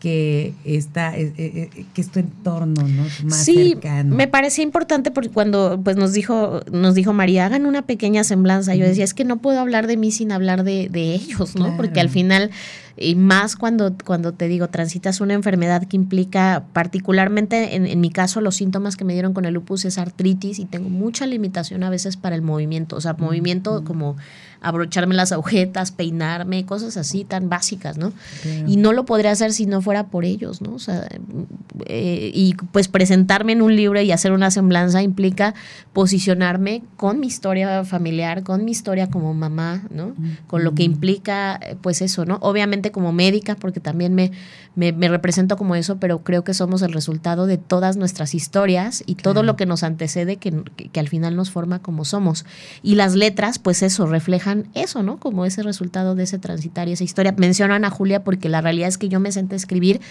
Que 0.01 0.55
está 0.65 1.15
eh, 1.15 1.31
eh, 1.37 1.69
eh, 1.75 1.85
que 1.93 2.01
es 2.01 2.09
tu 2.09 2.19
entorno 2.19 2.87
no 2.87 3.03
más 3.23 3.45
sí, 3.45 3.77
me 4.05 4.27
parecía 4.27 4.63
importante 4.63 5.11
porque 5.11 5.29
cuando 5.29 5.79
pues 5.83 5.95
nos 5.95 6.11
dijo 6.13 6.61
nos 6.71 6.95
dijo 6.95 7.13
María 7.13 7.45
hagan 7.45 7.67
una 7.67 7.83
pequeña 7.83 8.23
semblanza 8.23 8.73
yo 8.73 8.83
decía 8.83 9.03
es 9.03 9.13
que 9.13 9.25
no 9.25 9.37
puedo 9.37 9.59
hablar 9.59 9.85
de 9.85 9.97
mí 9.97 10.11
sin 10.11 10.31
hablar 10.31 10.63
de, 10.63 10.89
de 10.89 11.13
ellos 11.13 11.55
no 11.55 11.77
porque 11.77 11.99
al 11.99 12.09
final 12.09 12.49
y 12.97 13.15
más 13.15 13.55
cuando, 13.55 13.95
cuando 14.05 14.33
te 14.33 14.47
digo, 14.47 14.67
transitas 14.67 15.21
una 15.21 15.33
enfermedad 15.33 15.87
que 15.87 15.95
implica, 15.95 16.63
particularmente 16.73 17.75
en, 17.75 17.85
en, 17.85 18.01
mi 18.01 18.09
caso, 18.09 18.41
los 18.41 18.55
síntomas 18.55 18.97
que 18.97 19.05
me 19.05 19.13
dieron 19.13 19.33
con 19.33 19.45
el 19.45 19.53
lupus 19.53 19.85
es 19.85 19.97
artritis 19.97 20.59
y 20.59 20.65
tengo 20.65 20.89
mucha 20.89 21.25
limitación 21.25 21.83
a 21.83 21.89
veces 21.89 22.17
para 22.17 22.35
el 22.35 22.41
movimiento, 22.41 22.95
o 22.95 23.01
sea, 23.01 23.13
movimiento 23.13 23.83
como 23.83 24.17
abrocharme 24.61 25.15
las 25.15 25.31
agujetas, 25.31 25.91
peinarme, 25.91 26.65
cosas 26.65 26.95
así 26.95 27.23
tan 27.23 27.49
básicas, 27.49 27.97
¿no? 27.97 28.13
Y 28.67 28.77
no 28.77 28.93
lo 28.93 29.05
podría 29.05 29.31
hacer 29.31 29.53
si 29.53 29.65
no 29.65 29.81
fuera 29.81 30.07
por 30.07 30.23
ellos, 30.23 30.61
¿no? 30.61 30.75
O 30.75 30.79
sea, 30.79 31.07
eh, 31.87 32.31
y 32.33 32.53
pues 32.71 32.87
presentarme 32.87 33.53
en 33.53 33.63
un 33.63 33.75
libro 33.75 33.99
y 33.99 34.11
hacer 34.11 34.31
una 34.31 34.51
semblanza 34.51 35.01
implica 35.01 35.55
posicionarme 35.93 36.83
con 36.95 37.19
mi 37.19 37.27
historia 37.27 37.83
familiar, 37.83 38.43
con 38.43 38.63
mi 38.63 38.71
historia 38.71 39.09
como 39.09 39.33
mamá, 39.33 39.81
¿no? 39.89 40.13
Con 40.45 40.63
lo 40.63 40.75
que 40.75 40.83
implica, 40.83 41.59
pues 41.81 42.03
eso, 42.03 42.25
¿no? 42.25 42.37
Obviamente 42.41 42.90
como 42.91 43.11
médica, 43.11 43.55
porque 43.55 43.79
también 43.79 44.13
me, 44.13 44.31
me, 44.75 44.91
represento 45.07 45.57
como 45.57 45.75
eso, 45.75 45.97
pero 45.99 46.23
creo 46.23 46.43
que 46.43 46.53
somos 46.53 46.81
el 46.81 46.93
resultado 46.93 47.45
de 47.45 47.57
todas 47.57 47.97
nuestras 47.97 48.33
historias 48.35 49.03
y 49.05 49.15
todo 49.15 49.43
lo 49.43 49.55
que 49.55 49.65
nos 49.65 49.83
antecede 49.83 50.37
que, 50.37 50.63
que 50.91 50.99
al 50.99 51.07
final 51.07 51.35
nos 51.35 51.51
forma 51.51 51.79
como 51.79 52.05
somos. 52.05 52.45
Y 52.83 52.95
las 52.95 53.15
letras, 53.15 53.59
pues 53.59 53.83
eso, 53.83 54.05
reflejan 54.05 54.67
eso, 54.73 55.03
¿no? 55.03 55.17
Como 55.17 55.45
ese 55.45 55.63
resultado 55.63 56.15
de 56.15 56.23
ese 56.23 56.39
transitar 56.39 56.87
y 56.87 56.93
esa 56.93 57.03
historia. 57.03 57.33
Mencionan 57.37 57.85
a 57.85 57.89
Julia 57.89 58.23
porque 58.23 58.49
la 58.49 58.61
realidad 58.61 58.87
es 58.87 58.97
que 58.97 59.09
yo 59.09 59.19
me 59.19 59.31
senté 59.31 59.55
a 59.55 59.57
escribir 59.57 60.01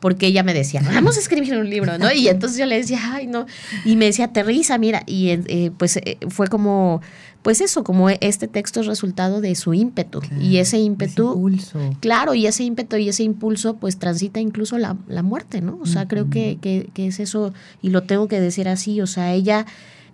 porque 0.00 0.26
ella 0.26 0.42
me 0.42 0.54
decía, 0.54 0.82
vamos 0.84 1.16
a 1.16 1.20
escribir 1.20 1.56
un 1.56 1.68
libro, 1.68 1.98
¿no? 1.98 2.12
Y 2.12 2.28
entonces 2.28 2.58
yo 2.58 2.66
le 2.66 2.76
decía, 2.76 3.00
ay, 3.12 3.26
no. 3.26 3.46
Y 3.84 3.96
me 3.96 4.06
decía, 4.06 4.26
aterriza, 4.26 4.78
mira. 4.78 5.02
Y 5.06 5.30
eh, 5.30 5.70
pues 5.76 5.96
eh, 5.96 6.18
fue 6.28 6.48
como, 6.48 7.00
pues 7.48 7.62
eso, 7.62 7.82
como 7.82 8.10
este 8.10 8.46
texto 8.46 8.80
es 8.82 8.86
resultado 8.86 9.40
de 9.40 9.54
su 9.54 9.72
ímpetu. 9.72 10.20
y 10.38 10.58
ese 10.58 10.76
ímpetu. 10.80 11.32
impulso. 11.32 11.78
Claro, 12.00 12.34
y 12.34 12.46
ese 12.46 12.62
ímpetu 12.62 12.96
y 12.96 13.08
ese 13.08 13.22
impulso, 13.22 13.76
pues 13.76 13.98
transita 13.98 14.38
incluso 14.38 14.76
la, 14.76 14.92
muerte, 15.22 15.62
¿no? 15.62 15.78
O 15.80 15.86
sea, 15.86 16.06
creo 16.06 16.28
que, 16.28 16.58
que, 16.60 16.90
que 16.92 17.06
es 17.06 17.20
eso, 17.20 17.54
y 17.80 17.88
lo 17.88 18.02
tengo 18.02 18.28
que 18.28 18.38
decir 18.38 18.68
así, 18.68 19.00
o 19.00 19.06
sea, 19.06 19.32
ella 19.32 19.64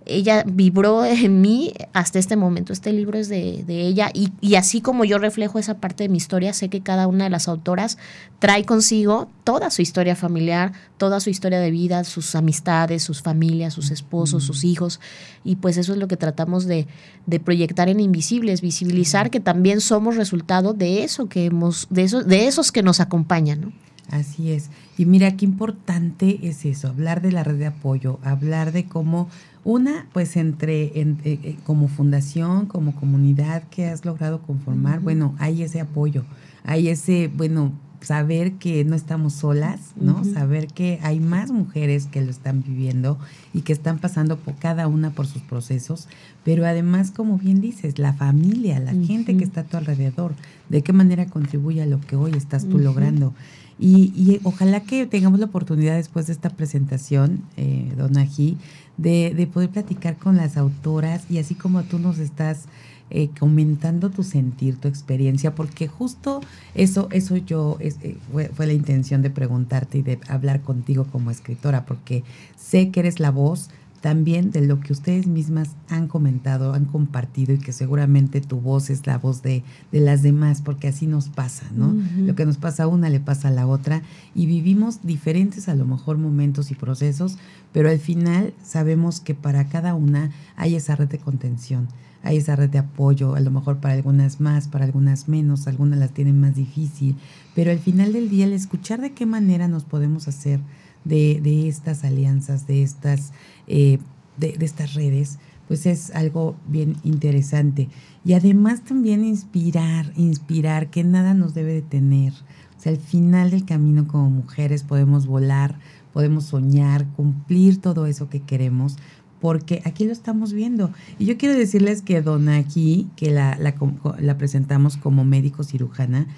ella 0.06 0.44
vibró 0.46 1.04
en 1.04 1.40
mí 1.40 1.72
hasta 1.92 2.18
este 2.18 2.36
momento. 2.36 2.72
Este 2.72 2.92
libro 2.92 3.18
es 3.18 3.28
de, 3.28 3.64
ella 3.68 4.10
y, 4.12 4.32
y, 4.40 4.56
así 4.56 4.80
como 4.80 5.04
yo 5.04 5.18
reflejo 5.18 5.58
esa 5.58 5.78
parte 5.78 6.04
de 6.04 6.08
mi 6.08 6.18
historia, 6.18 6.52
sé 6.52 6.68
que 6.68 6.82
cada 6.82 7.06
una 7.06 7.24
de 7.24 7.30
las 7.30 7.48
autoras 7.48 7.98
trae 8.38 8.64
consigo 8.64 9.28
toda 9.44 9.70
su 9.70 9.82
historia 9.82 10.16
familiar, 10.16 10.72
toda 10.98 11.20
su 11.20 11.30
historia 11.30 11.60
de 11.60 11.70
vida, 11.70 12.04
sus 12.04 12.34
amistades, 12.34 13.02
sus 13.02 13.22
familias, 13.22 13.74
sus 13.74 13.90
esposos, 13.90 14.44
sus 14.44 14.64
hijos. 14.64 15.00
Y 15.44 15.56
pues 15.56 15.76
eso 15.76 15.92
es 15.92 15.98
lo 15.98 16.08
que 16.08 16.16
tratamos 16.16 16.66
de, 16.66 16.86
de 17.26 17.40
proyectar 17.40 17.88
en 17.88 18.00
Invisibles, 18.00 18.60
visibilizar 18.60 19.30
que 19.30 19.40
también 19.40 19.80
somos 19.80 20.16
resultado 20.16 20.74
de 20.74 21.04
eso 21.04 21.28
que 21.28 21.46
hemos, 21.46 21.86
de, 21.90 22.02
eso, 22.02 22.22
de 22.22 22.46
esos 22.46 22.72
que 22.72 22.82
nos 22.82 23.00
acompañan. 23.00 23.60
¿no? 23.60 23.72
Así 24.10 24.52
es. 24.52 24.70
Y 24.96 25.06
mira, 25.06 25.36
qué 25.36 25.44
importante 25.44 26.40
es 26.42 26.64
eso, 26.64 26.88
hablar 26.88 27.22
de 27.22 27.32
la 27.32 27.42
red 27.42 27.58
de 27.58 27.66
apoyo, 27.66 28.20
hablar 28.22 28.72
de 28.72 28.84
cómo 28.84 29.28
una, 29.64 30.06
pues 30.12 30.36
entre, 30.36 30.84
eh, 30.84 31.16
eh, 31.24 31.56
como 31.64 31.88
fundación, 31.88 32.66
como 32.66 32.94
comunidad 32.94 33.64
que 33.64 33.86
has 33.86 34.04
logrado 34.04 34.42
conformar, 34.42 35.00
bueno, 35.00 35.34
hay 35.38 35.62
ese 35.62 35.80
apoyo, 35.80 36.24
hay 36.64 36.88
ese, 36.88 37.30
bueno, 37.34 37.72
saber 38.04 38.52
que 38.54 38.84
no 38.84 38.94
estamos 38.94 39.32
solas, 39.32 39.80
¿no? 39.96 40.24
Saber 40.24 40.68
que 40.68 40.98
hay 41.02 41.20
más 41.20 41.50
mujeres 41.50 42.06
que 42.06 42.22
lo 42.22 42.30
están 42.30 42.62
viviendo 42.62 43.18
y 43.52 43.62
que 43.62 43.72
están 43.72 43.98
pasando 43.98 44.36
por 44.36 44.54
cada 44.56 44.86
una 44.86 45.10
por 45.10 45.26
sus 45.26 45.42
procesos, 45.42 46.08
pero 46.44 46.66
además, 46.66 47.10
como 47.10 47.38
bien 47.38 47.60
dices, 47.60 47.98
la 47.98 48.12
familia, 48.12 48.78
la 48.78 48.92
gente 48.92 49.36
que 49.36 49.44
está 49.44 49.62
a 49.62 49.64
tu 49.64 49.76
alrededor, 49.76 50.34
de 50.68 50.82
qué 50.82 50.92
manera 50.92 51.26
contribuye 51.26 51.82
a 51.82 51.86
lo 51.86 52.00
que 52.00 52.16
hoy 52.16 52.32
estás 52.36 52.68
tú 52.68 52.78
logrando. 52.78 53.34
Y, 53.78 54.12
y, 54.14 54.40
ojalá 54.44 54.80
que 54.80 55.06
tengamos 55.06 55.40
la 55.40 55.46
oportunidad 55.46 55.96
después 55.96 56.28
de 56.28 56.32
esta 56.32 56.50
presentación, 56.50 57.42
eh, 57.56 57.92
Don 57.96 58.16
Ají, 58.16 58.56
de, 58.98 59.34
de, 59.34 59.46
poder 59.48 59.70
platicar 59.70 60.16
con 60.16 60.36
las 60.36 60.56
autoras 60.56 61.24
y 61.28 61.38
así 61.38 61.56
como 61.56 61.82
tú 61.82 61.98
nos 61.98 62.20
estás 62.20 62.66
eh, 63.10 63.30
comentando 63.38 64.10
tu 64.10 64.22
sentir, 64.22 64.76
tu 64.76 64.88
experiencia, 64.88 65.54
porque 65.54 65.88
justo 65.88 66.40
eso, 66.74 67.08
eso 67.10 67.36
yo 67.36 67.76
eh, 67.80 68.16
fue, 68.32 68.48
fue, 68.48 68.66
la 68.66 68.72
intención 68.72 69.22
de 69.22 69.30
preguntarte 69.30 69.98
y 69.98 70.02
de 70.02 70.18
hablar 70.28 70.62
contigo 70.62 71.06
como 71.10 71.30
escritora, 71.30 71.84
porque 71.84 72.24
sé 72.56 72.90
que 72.90 73.00
eres 73.00 73.20
la 73.20 73.30
voz 73.30 73.70
también 74.04 74.50
de 74.50 74.60
lo 74.60 74.80
que 74.80 74.92
ustedes 74.92 75.26
mismas 75.26 75.70
han 75.88 76.08
comentado, 76.08 76.74
han 76.74 76.84
compartido 76.84 77.54
y 77.54 77.58
que 77.58 77.72
seguramente 77.72 78.42
tu 78.42 78.60
voz 78.60 78.90
es 78.90 79.06
la 79.06 79.16
voz 79.16 79.40
de, 79.40 79.64
de 79.92 80.00
las 80.00 80.20
demás, 80.20 80.60
porque 80.60 80.88
así 80.88 81.06
nos 81.06 81.30
pasa, 81.30 81.64
¿no? 81.74 81.96
Lo 82.18 82.34
que 82.34 82.44
nos 82.44 82.58
pasa 82.58 82.82
a 82.82 82.86
una 82.86 83.08
le 83.08 83.18
pasa 83.18 83.48
a 83.48 83.50
la 83.50 83.66
otra 83.66 84.02
y 84.34 84.44
vivimos 84.44 84.98
diferentes 85.04 85.70
a 85.70 85.74
lo 85.74 85.86
mejor 85.86 86.18
momentos 86.18 86.70
y 86.70 86.74
procesos, 86.74 87.38
pero 87.72 87.88
al 87.88 87.98
final 87.98 88.52
sabemos 88.62 89.20
que 89.20 89.34
para 89.34 89.70
cada 89.70 89.94
una 89.94 90.30
hay 90.54 90.74
esa 90.74 90.96
red 90.96 91.08
de 91.08 91.16
contención, 91.16 91.88
hay 92.24 92.38
esa 92.38 92.56
red 92.56 92.70
de 92.70 92.78
apoyo, 92.78 93.36
a 93.36 93.40
lo 93.40 93.50
mejor 93.52 93.78
para 93.78 93.94
algunas 93.94 94.40
más, 94.40 94.66
para 94.66 94.84
algunas 94.84 95.28
menos, 95.28 95.68
algunas 95.68 95.98
las 95.98 96.12
tienen 96.12 96.40
más 96.40 96.56
difícil, 96.56 97.16
pero 97.54 97.70
al 97.70 97.78
final 97.78 98.12
del 98.12 98.28
día 98.28 98.46
el 98.46 98.52
escuchar 98.52 99.00
de 99.00 99.12
qué 99.12 99.26
manera 99.26 99.68
nos 99.68 99.84
podemos 99.84 100.26
hacer 100.26 100.60
de, 101.04 101.40
de 101.42 101.68
estas 101.68 102.02
alianzas, 102.02 102.66
de 102.66 102.82
estas 102.82 103.32
eh, 103.66 103.98
de, 104.36 104.56
estas 104.60 104.94
redes, 104.94 105.38
pues 105.68 105.86
es 105.86 106.10
algo 106.10 106.56
bien 106.66 106.96
interesante. 107.04 107.88
Y 108.24 108.34
además 108.34 108.82
también 108.82 109.24
inspirar, 109.24 110.12
inspirar 110.16 110.90
que 110.90 111.04
nada 111.04 111.34
nos 111.34 111.54
debe 111.54 111.74
detener. 111.74 112.32
O 112.76 112.80
sea, 112.80 112.92
al 112.92 112.98
final 112.98 113.50
del 113.50 113.64
camino 113.64 114.06
como 114.06 114.30
mujeres 114.30 114.82
podemos 114.82 115.26
volar, 115.26 115.78
podemos 116.12 116.44
soñar, 116.44 117.06
cumplir 117.16 117.80
todo 117.80 118.06
eso 118.06 118.28
que 118.28 118.40
queremos, 118.40 118.96
porque 119.44 119.82
aquí 119.84 120.06
lo 120.06 120.12
estamos 120.12 120.54
viendo. 120.54 120.90
Y 121.18 121.26
yo 121.26 121.36
quiero 121.36 121.54
decirles 121.54 122.00
que 122.00 122.22
Dona 122.22 122.56
aquí, 122.56 123.10
que 123.14 123.30
la, 123.30 123.58
la, 123.60 123.74
la 124.18 124.38
presentamos 124.38 124.96
como 124.96 125.22
médico 125.22 125.64
cirujana, 125.64 126.28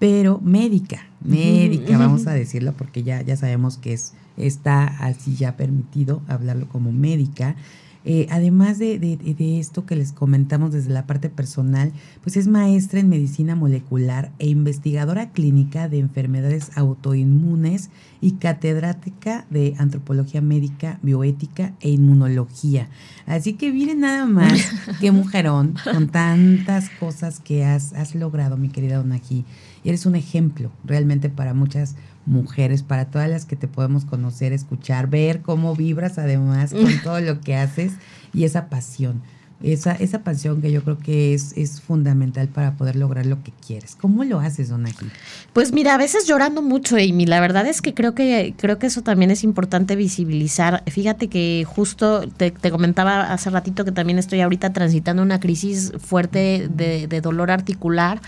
pero 0.00 0.40
médica, 0.40 1.06
médica, 1.22 1.96
vamos 1.96 2.26
a 2.26 2.32
decirlo, 2.32 2.72
porque 2.72 3.04
ya, 3.04 3.22
ya 3.22 3.36
sabemos 3.36 3.76
que 3.76 3.92
es 3.92 4.14
está 4.36 4.84
así 4.84 5.36
ya 5.36 5.56
permitido 5.56 6.22
hablarlo 6.26 6.68
como 6.68 6.90
médica. 6.90 7.54
Eh, 8.04 8.26
además 8.30 8.80
de, 8.80 8.98
de, 8.98 9.58
esto 9.60 9.86
que 9.86 9.94
les 9.94 10.10
comentamos 10.10 10.72
desde 10.72 10.90
la 10.90 11.06
parte 11.06 11.28
personal, 11.28 11.92
pues 12.24 12.36
es 12.36 12.48
maestra 12.48 12.98
en 12.98 13.08
medicina 13.08 13.54
molecular 13.54 14.32
e 14.40 14.48
investigadora 14.48 15.30
clínica 15.30 15.88
de 15.88 16.00
enfermedades 16.00 16.76
autoinmunes 16.76 17.90
y 18.26 18.32
catedrática 18.32 19.46
de 19.50 19.76
antropología 19.78 20.40
médica, 20.40 20.98
bioética 21.00 21.74
e 21.80 21.90
inmunología. 21.90 22.88
Así 23.24 23.52
que 23.52 23.70
miren 23.70 24.00
nada 24.00 24.26
más 24.26 24.68
qué 25.00 25.12
mujerón 25.12 25.76
con 25.84 26.08
tantas 26.08 26.90
cosas 26.98 27.38
que 27.38 27.64
has, 27.64 27.92
has 27.92 28.16
logrado, 28.16 28.56
mi 28.56 28.68
querida 28.68 28.96
Donají. 28.96 29.44
Y 29.84 29.88
eres 29.90 30.06
un 30.06 30.16
ejemplo 30.16 30.72
realmente 30.84 31.28
para 31.28 31.54
muchas 31.54 31.94
mujeres, 32.24 32.82
para 32.82 33.04
todas 33.04 33.30
las 33.30 33.44
que 33.44 33.54
te 33.54 33.68
podemos 33.68 34.04
conocer, 34.04 34.52
escuchar, 34.52 35.08
ver 35.08 35.42
cómo 35.42 35.76
vibras 35.76 36.18
además 36.18 36.72
con 36.72 36.98
todo 37.04 37.20
lo 37.20 37.40
que 37.40 37.54
haces 37.54 37.92
y 38.34 38.42
esa 38.42 38.68
pasión. 38.68 39.22
Esa, 39.62 39.92
esa 39.92 40.18
pasión 40.18 40.60
que 40.60 40.70
yo 40.70 40.82
creo 40.82 40.98
que 40.98 41.32
es, 41.32 41.54
es 41.56 41.80
fundamental 41.80 42.46
para 42.48 42.72
poder 42.72 42.94
lograr 42.94 43.24
lo 43.24 43.42
que 43.42 43.52
quieres. 43.66 43.96
¿Cómo 43.98 44.22
lo 44.22 44.38
haces, 44.38 44.68
Donaki? 44.68 45.06
Pues 45.54 45.72
mira, 45.72 45.94
a 45.94 45.98
veces 45.98 46.26
llorando 46.26 46.60
mucho, 46.60 46.96
Amy. 46.96 47.24
La 47.24 47.40
verdad 47.40 47.66
es 47.66 47.80
que 47.80 47.94
creo 47.94 48.14
que, 48.14 48.52
creo 48.58 48.78
que 48.78 48.86
eso 48.86 49.00
también 49.00 49.30
es 49.30 49.44
importante 49.44 49.96
visibilizar. 49.96 50.82
Fíjate 50.86 51.28
que 51.28 51.64
justo 51.66 52.28
te, 52.28 52.52
comentaba 52.70 53.32
hace 53.32 53.48
ratito 53.48 53.86
que 53.86 53.92
también 53.92 54.18
estoy 54.18 54.42
ahorita 54.42 54.74
transitando 54.74 55.22
una 55.22 55.40
crisis 55.40 55.92
fuerte 55.98 56.68
de, 56.68 57.20
dolor 57.22 57.50
articular. 57.50 58.20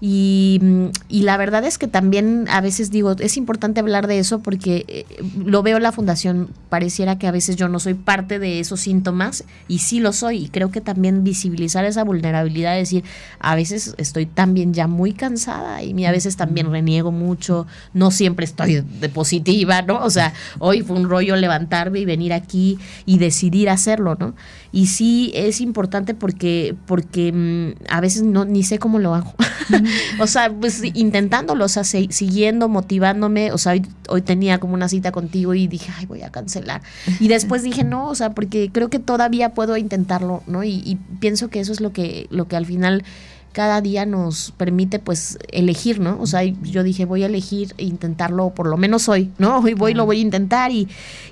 Y, 0.00 0.60
y, 1.08 1.22
la 1.22 1.36
verdad 1.36 1.64
es 1.64 1.76
que 1.76 1.88
también 1.88 2.46
a 2.48 2.60
veces 2.60 2.92
digo, 2.92 3.16
es 3.18 3.36
importante 3.36 3.80
hablar 3.80 4.06
de 4.06 4.20
eso 4.20 4.38
porque 4.38 4.84
eh, 4.86 5.04
lo 5.44 5.64
veo 5.64 5.80
la 5.80 5.90
fundación, 5.90 6.50
pareciera 6.68 7.18
que 7.18 7.26
a 7.26 7.32
veces 7.32 7.56
yo 7.56 7.68
no 7.68 7.80
soy 7.80 7.94
parte 7.94 8.38
de 8.38 8.60
esos 8.60 8.78
síntomas 8.78 9.42
y 9.66 9.80
sí 9.80 9.98
lo 9.98 10.12
soy 10.12 10.44
y 10.44 10.48
creo 10.50 10.67
creo 10.68 10.72
que 10.72 10.80
también 10.80 11.24
visibilizar 11.24 11.84
esa 11.84 12.04
vulnerabilidad, 12.04 12.76
decir, 12.76 13.04
a 13.38 13.54
veces 13.54 13.94
estoy 13.98 14.26
también 14.26 14.74
ya 14.74 14.86
muy 14.86 15.12
cansada 15.12 15.82
y 15.82 16.04
a 16.04 16.12
veces 16.12 16.36
también 16.36 16.70
reniego 16.70 17.10
mucho, 17.10 17.66
no 17.94 18.10
siempre 18.10 18.44
estoy 18.44 18.84
de 19.00 19.08
positiva, 19.08 19.82
¿no? 19.82 20.02
O 20.04 20.10
sea, 20.10 20.32
hoy 20.58 20.82
fue 20.82 20.96
un 20.96 21.08
rollo 21.08 21.36
levantarme 21.36 22.00
y 22.00 22.04
venir 22.04 22.32
aquí 22.32 22.78
y 23.06 23.18
decidir 23.18 23.70
hacerlo, 23.70 24.16
¿no? 24.18 24.34
Y 24.72 24.86
sí 24.86 25.32
es 25.34 25.60
importante 25.60 26.14
porque, 26.14 26.74
porque 26.86 27.32
mm, 27.32 27.84
a 27.88 28.00
veces 28.00 28.22
no 28.22 28.44
ni 28.44 28.62
sé 28.62 28.78
cómo 28.78 28.98
lo 28.98 29.14
hago. 29.14 29.34
o 30.20 30.26
sea, 30.26 30.52
pues 30.52 30.82
intentándolo, 30.94 31.64
o 31.64 31.68
sea, 31.68 31.84
siguiendo, 31.84 32.68
motivándome, 32.68 33.52
o 33.52 33.58
sea, 33.58 33.72
hoy, 33.72 33.86
hoy 34.08 34.22
tenía 34.22 34.58
como 34.58 34.74
una 34.74 34.88
cita 34.88 35.12
contigo 35.12 35.54
y 35.54 35.66
dije, 35.66 35.92
ay, 35.96 36.06
voy 36.06 36.22
a 36.22 36.30
cancelar. 36.30 36.82
Y 37.20 37.28
después 37.28 37.62
dije, 37.62 37.84
no, 37.84 38.08
o 38.08 38.14
sea, 38.14 38.30
porque 38.30 38.70
creo 38.72 38.90
que 38.90 38.98
todavía 38.98 39.54
puedo 39.54 39.76
intentarlo, 39.76 40.42
¿no? 40.46 40.64
Y, 40.64 40.82
y 40.84 40.96
pienso 41.20 41.48
que 41.48 41.60
eso 41.60 41.72
es 41.72 41.80
lo 41.80 41.92
que, 41.92 42.26
lo 42.30 42.48
que 42.48 42.56
al 42.56 42.66
final 42.66 43.04
cada 43.52 43.80
día 43.80 44.06
nos 44.06 44.52
permite 44.52 44.98
pues 44.98 45.38
elegir, 45.50 46.00
¿no? 46.00 46.18
O 46.20 46.26
sea, 46.26 46.42
yo 46.44 46.82
dije, 46.82 47.04
voy 47.04 47.22
a 47.22 47.26
elegir 47.26 47.74
e 47.78 47.84
intentarlo 47.84 48.50
por 48.50 48.66
lo 48.66 48.76
menos 48.76 49.08
hoy, 49.08 49.30
¿no? 49.38 49.58
Hoy 49.58 49.74
voy, 49.74 49.94
lo 49.94 50.06
voy 50.06 50.18
a 50.18 50.22
intentar 50.22 50.70
y, 50.70 50.88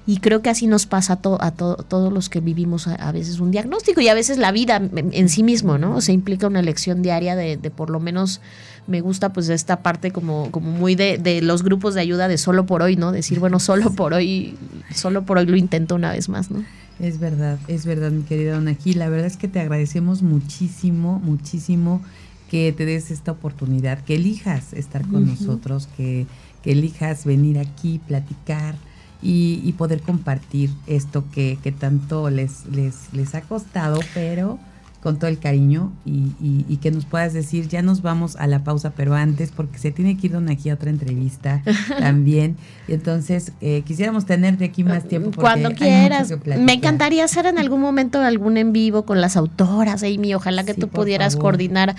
y 0.07 0.19
creo 0.19 0.43
que 0.43 0.51
así 0.51 0.67
nos 0.67 0.87
pasa 0.87 1.21
a, 1.23 1.47
a 1.47 1.51
todos 1.53 2.13
los 2.13 2.29
que 2.29 2.41
vivimos 2.41 2.89
a, 2.89 3.13
veces 3.13 3.41
un 3.41 3.51
diagnóstico 3.51 4.01
y 4.01 4.09
a 4.09 4.15
veces 4.15 4.39
la 4.39 4.53
vida 4.53 4.77
en, 4.77 5.29
sí 5.29 5.43
mismo, 5.43 5.79
¿no? 5.79 5.97
O 5.97 6.01
sea, 6.01 6.15
implica 6.15 6.47
una 6.47 6.61
elección 6.61 7.03
diaria 7.03 7.37
de, 7.37 7.57
de 7.57 7.71
por 7.71 7.91
lo 7.91 8.01
menos 8.01 8.41
me 8.87 9.01
gusta 9.01 9.33
pues 9.33 9.49
esta 9.49 9.83
parte 9.83 10.11
como, 10.11 10.51
como 10.51 10.71
muy 10.71 10.95
de, 10.95 11.19
de, 11.19 11.43
los 11.43 11.63
grupos 11.63 11.95
de 11.95 12.01
ayuda 12.01 12.29
de 12.29 12.39
solo 12.39 12.67
por 12.67 12.83
hoy, 12.83 12.97
¿no? 12.97 13.13
Decir, 13.13 13.41
bueno, 13.41 13.59
solo 13.61 13.93
por 13.93 14.15
hoy, 14.15 14.57
solo 14.95 15.25
por 15.25 15.39
hoy 15.39 15.47
lo 15.47 15.57
intento 15.57 15.95
una 15.95 16.13
vez 16.13 16.29
más, 16.29 16.51
¿no? 16.51 16.65
Es 16.99 17.19
verdad, 17.19 17.59
es 17.69 17.85
verdad, 17.85 18.11
mi 18.11 18.23
querida 18.23 18.55
Dona 18.55 18.75
Gil. 18.75 18.99
La 18.99 19.09
verdad 19.09 19.27
es 19.27 19.37
que 19.37 19.49
te 19.49 19.61
agradecemos 19.61 20.23
muchísimo, 20.23 21.19
muchísimo 21.19 22.03
que 22.51 22.73
te 22.73 22.87
des 22.87 23.11
esta 23.11 23.33
oportunidad, 23.33 24.03
que 24.05 24.15
elijas 24.15 24.73
estar 24.73 25.07
con 25.07 25.27
nosotros, 25.27 25.89
que, 25.97 26.27
que, 26.63 26.73
elijas 26.73 27.25
venir 27.25 27.59
aquí, 27.59 28.01
platicar 28.07 28.77
y, 29.21 29.61
y 29.65 29.73
poder 29.73 30.01
compartir 30.01 30.71
esto 30.87 31.25
que, 31.33 31.59
que 31.63 31.73
tanto 31.73 32.31
les, 32.31 32.67
les, 32.67 33.13
les 33.13 33.35
ha 33.35 33.43
costado, 33.43 34.01
pero 34.15 34.59
con 35.07 35.21
todo 35.21 35.31
el 35.31 35.39
cariño 35.39 35.93
y, 36.05 36.33
y, 36.41 36.79
que 36.79 36.91
nos 36.91 37.05
puedas 37.05 37.33
decir, 37.33 37.69
ya 37.69 37.81
nos 37.81 38.03
vamos 38.03 38.35
a 38.35 38.49
la 38.49 38.65
pausa, 38.65 38.91
pero 38.91 39.15
antes, 39.15 39.53
porque 39.53 39.79
se 39.79 39.93
tiene 39.93 40.17
que 40.17 40.27
ir 40.27 40.37
una 40.37 40.55
aquí 40.55 40.69
a 40.69 40.75
otra 40.75 40.91
entrevista 40.91 41.63
también. 42.01 42.57
Y 42.89 42.95
entonces, 42.95 43.53
eh, 43.61 43.83
quisiéramos 43.87 44.27
tenerte 44.27 44.65
aquí 44.65 44.83
más 44.83 45.07
tiempo. 45.07 45.41
Cuando 45.41 45.71
quieras. 45.71 46.35
Me 46.59 46.73
encantaría 46.73 47.25
hacer 47.25 47.47
en 47.47 47.57
algún 47.61 47.83
momento 47.83 48.21
algún 48.21 48.57
en 48.57 48.73
vivo 48.73 49.05
con 49.05 49.21
las 49.21 49.37
autoras, 49.37 50.03
Amy. 50.03 50.35
Ojalá 50.35 50.65
que 50.65 50.75
tú 50.75 50.89
pudieras 50.89 51.37
coordinar, 51.37 51.95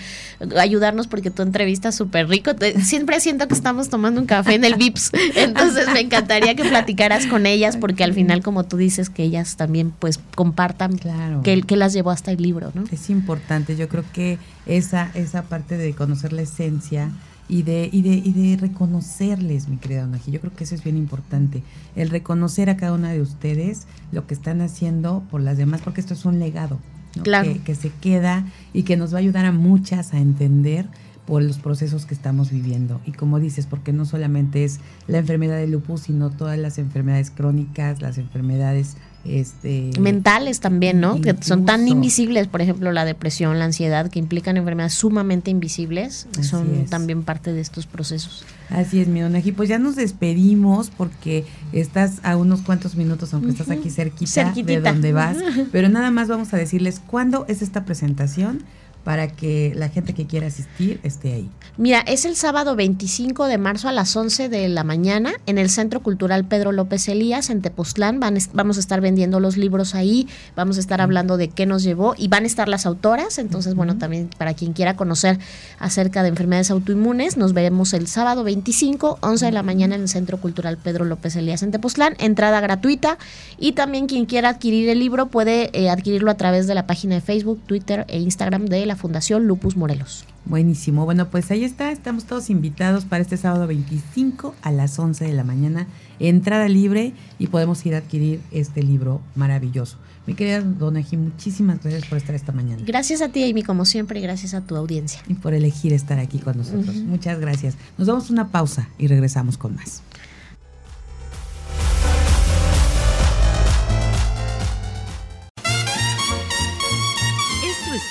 ayudarnos, 0.58 1.06
porque 1.06 1.30
tu 1.30 1.40
entrevista 1.40 1.88
es 1.88 1.94
súper 1.94 2.28
rico. 2.28 2.50
Siempre 2.82 3.20
siento 3.20 3.48
que 3.48 3.54
estamos 3.54 3.88
tomando 3.88 4.20
un 4.20 4.26
café 4.26 4.52
en 4.54 4.64
el 4.64 4.74
VIPS. 4.74 5.12
Entonces, 5.34 5.86
me 5.94 6.00
encantaría 6.00 6.54
que 6.54 6.64
platicaras 6.64 7.24
con 7.24 7.46
ellas, 7.46 7.78
porque 7.78 8.04
al 8.04 8.12
final, 8.12 8.42
como 8.42 8.64
tú 8.64 8.76
dices, 8.76 9.08
que 9.08 9.22
ellas 9.22 9.56
también 9.56 9.94
pues 9.98 10.20
compartan 10.34 10.98
claro. 10.98 11.42
que, 11.42 11.62
que 11.62 11.76
las 11.76 11.94
llevó 11.94 12.10
hasta 12.10 12.32
el 12.32 12.42
libro, 12.42 12.70
¿no? 12.74 12.84
Es 12.98 13.10
importante. 13.10 13.76
Yo 13.76 13.88
creo 13.88 14.04
que 14.12 14.38
esa, 14.66 15.10
esa 15.14 15.42
parte 15.42 15.76
de 15.76 15.94
conocer 15.94 16.32
la 16.32 16.42
esencia 16.42 17.10
y 17.48 17.62
de, 17.62 17.88
y 17.90 18.02
de, 18.02 18.10
y 18.14 18.32
de 18.32 18.56
reconocerles, 18.56 19.68
mi 19.68 19.78
querida 19.78 20.02
Donaji, 20.02 20.30
yo 20.30 20.40
creo 20.40 20.54
que 20.54 20.64
eso 20.64 20.74
es 20.74 20.84
bien 20.84 20.96
importante. 20.96 21.62
El 21.96 22.10
reconocer 22.10 22.68
a 22.68 22.76
cada 22.76 22.92
una 22.92 23.10
de 23.10 23.22
ustedes 23.22 23.86
lo 24.12 24.26
que 24.26 24.34
están 24.34 24.60
haciendo 24.60 25.24
por 25.30 25.40
las 25.40 25.56
demás, 25.56 25.80
porque 25.82 26.00
esto 26.00 26.14
es 26.14 26.24
un 26.24 26.38
legado 26.38 26.78
que, 27.24 27.60
que 27.64 27.74
se 27.74 27.90
queda 27.90 28.46
y 28.72 28.82
que 28.82 28.96
nos 28.96 29.12
va 29.12 29.18
a 29.18 29.20
ayudar 29.20 29.46
a 29.46 29.52
muchas 29.52 30.12
a 30.12 30.18
entender 30.18 30.86
por 31.28 31.42
los 31.42 31.58
procesos 31.58 32.06
que 32.06 32.14
estamos 32.14 32.50
viviendo. 32.50 33.02
Y 33.04 33.12
como 33.12 33.38
dices, 33.38 33.66
porque 33.66 33.92
no 33.92 34.06
solamente 34.06 34.64
es 34.64 34.80
la 35.06 35.18
enfermedad 35.18 35.58
de 35.58 35.66
lupus, 35.66 36.02
sino 36.02 36.30
todas 36.30 36.58
las 36.58 36.78
enfermedades 36.78 37.30
crónicas, 37.30 38.00
las 38.00 38.16
enfermedades 38.16 38.96
este, 39.28 39.90
mentales 40.00 40.60
también, 40.60 41.00
¿no? 41.00 41.20
Que 41.20 41.36
son 41.40 41.64
tan 41.64 41.86
invisibles, 41.88 42.46
por 42.48 42.62
ejemplo, 42.62 42.92
la 42.92 43.04
depresión, 43.04 43.58
la 43.58 43.66
ansiedad, 43.66 44.10
que 44.10 44.18
implican 44.18 44.56
enfermedades 44.56 44.94
sumamente 44.94 45.50
invisibles, 45.50 46.26
son 46.42 46.86
también 46.86 47.22
parte 47.22 47.52
de 47.52 47.60
estos 47.60 47.86
procesos. 47.86 48.44
Así 48.70 49.00
es, 49.00 49.08
mi 49.08 49.20
donaji. 49.20 49.52
Pues 49.52 49.68
ya 49.68 49.78
nos 49.78 49.96
despedimos 49.96 50.90
porque 50.90 51.44
estás 51.72 52.20
a 52.22 52.36
unos 52.36 52.60
cuantos 52.60 52.96
minutos, 52.96 53.32
aunque 53.32 53.50
estás 53.50 53.70
aquí 53.70 53.90
cerquita 53.90 54.62
de 54.62 54.80
donde 54.80 55.12
vas. 55.12 55.36
Pero 55.72 55.88
nada 55.88 56.10
más 56.10 56.28
vamos 56.28 56.52
a 56.54 56.56
decirles 56.56 57.00
cuándo 57.06 57.44
es 57.48 57.62
esta 57.62 57.84
presentación 57.84 58.62
para 59.08 59.26
que 59.26 59.72
la 59.74 59.88
gente 59.88 60.12
que 60.12 60.26
quiera 60.26 60.48
asistir 60.48 61.00
esté 61.02 61.32
ahí? 61.32 61.50
Mira, 61.78 62.00
es 62.00 62.26
el 62.26 62.36
sábado 62.36 62.76
25 62.76 63.46
de 63.46 63.56
marzo 63.56 63.88
a 63.88 63.92
las 63.92 64.14
11 64.14 64.50
de 64.50 64.68
la 64.68 64.84
mañana 64.84 65.32
en 65.46 65.56
el 65.56 65.70
Centro 65.70 66.02
Cultural 66.02 66.44
Pedro 66.44 66.72
López 66.72 67.08
Elías 67.08 67.48
en 67.48 67.62
Tepoztlán. 67.62 68.20
Van, 68.20 68.36
vamos 68.52 68.76
a 68.76 68.80
estar 68.80 69.00
vendiendo 69.00 69.40
los 69.40 69.56
libros 69.56 69.94
ahí, 69.94 70.28
vamos 70.56 70.76
a 70.76 70.80
estar 70.80 71.00
hablando 71.00 71.38
de 71.38 71.48
qué 71.48 71.64
nos 71.64 71.84
llevó 71.84 72.16
y 72.18 72.28
van 72.28 72.44
a 72.44 72.48
estar 72.48 72.68
las 72.68 72.84
autoras. 72.84 73.38
Entonces, 73.38 73.74
bueno, 73.74 73.96
también 73.96 74.28
para 74.36 74.52
quien 74.52 74.74
quiera 74.74 74.94
conocer 74.94 75.38
acerca 75.78 76.22
de 76.22 76.28
enfermedades 76.28 76.70
autoinmunes, 76.70 77.38
nos 77.38 77.54
veremos 77.54 77.94
el 77.94 78.08
sábado 78.08 78.44
25, 78.44 79.20
11 79.22 79.46
de 79.46 79.52
la 79.52 79.62
mañana 79.62 79.94
en 79.94 80.02
el 80.02 80.08
Centro 80.08 80.36
Cultural 80.36 80.76
Pedro 80.76 81.06
López 81.06 81.34
Elías 81.34 81.62
en 81.62 81.70
Tepoztlán. 81.70 82.14
Entrada 82.18 82.60
gratuita 82.60 83.16
y 83.56 83.72
también 83.72 84.06
quien 84.06 84.26
quiera 84.26 84.50
adquirir 84.50 84.90
el 84.90 84.98
libro 84.98 85.28
puede 85.28 85.70
eh, 85.72 85.88
adquirirlo 85.88 86.30
a 86.30 86.36
través 86.36 86.66
de 86.66 86.74
la 86.74 86.86
página 86.86 87.14
de 87.14 87.22
Facebook, 87.22 87.62
Twitter 87.64 88.04
e 88.08 88.18
Instagram 88.18 88.66
de 88.66 88.84
la 88.84 88.97
Fundación 88.98 89.46
Lupus 89.46 89.76
Morelos. 89.76 90.24
Buenísimo. 90.44 91.04
Bueno, 91.04 91.30
pues 91.30 91.50
ahí 91.50 91.64
está. 91.64 91.90
Estamos 91.90 92.24
todos 92.24 92.50
invitados 92.50 93.04
para 93.04 93.22
este 93.22 93.36
sábado 93.36 93.66
25 93.66 94.54
a 94.60 94.72
las 94.72 94.98
11 94.98 95.24
de 95.24 95.32
la 95.32 95.44
mañana. 95.44 95.86
Entrada 96.18 96.68
libre 96.68 97.14
y 97.38 97.46
podemos 97.46 97.84
ir 97.86 97.94
a 97.94 97.98
adquirir 97.98 98.40
este 98.50 98.82
libro 98.82 99.22
maravilloso. 99.34 99.96
Mi 100.26 100.34
querida 100.34 100.60
Dona 100.60 101.00
muchísimas 101.12 101.82
gracias 101.82 102.04
por 102.04 102.18
estar 102.18 102.34
esta 102.34 102.52
mañana. 102.52 102.82
Gracias 102.84 103.22
a 103.22 103.30
ti, 103.30 103.48
Amy, 103.50 103.62
como 103.62 103.86
siempre, 103.86 104.20
y 104.20 104.22
gracias 104.22 104.52
a 104.52 104.60
tu 104.60 104.76
audiencia. 104.76 105.22
Y 105.26 105.34
por 105.34 105.54
elegir 105.54 105.94
estar 105.94 106.18
aquí 106.18 106.38
con 106.38 106.58
nosotros. 106.58 106.96
Muchas 106.96 107.40
gracias. 107.40 107.76
Nos 107.96 108.08
damos 108.08 108.28
una 108.28 108.48
pausa 108.48 108.90
y 108.98 109.06
regresamos 109.06 109.56
con 109.56 109.76
más. 109.76 110.02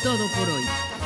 todo 0.03 0.27
por 0.39 0.49
hoy. 0.49 0.63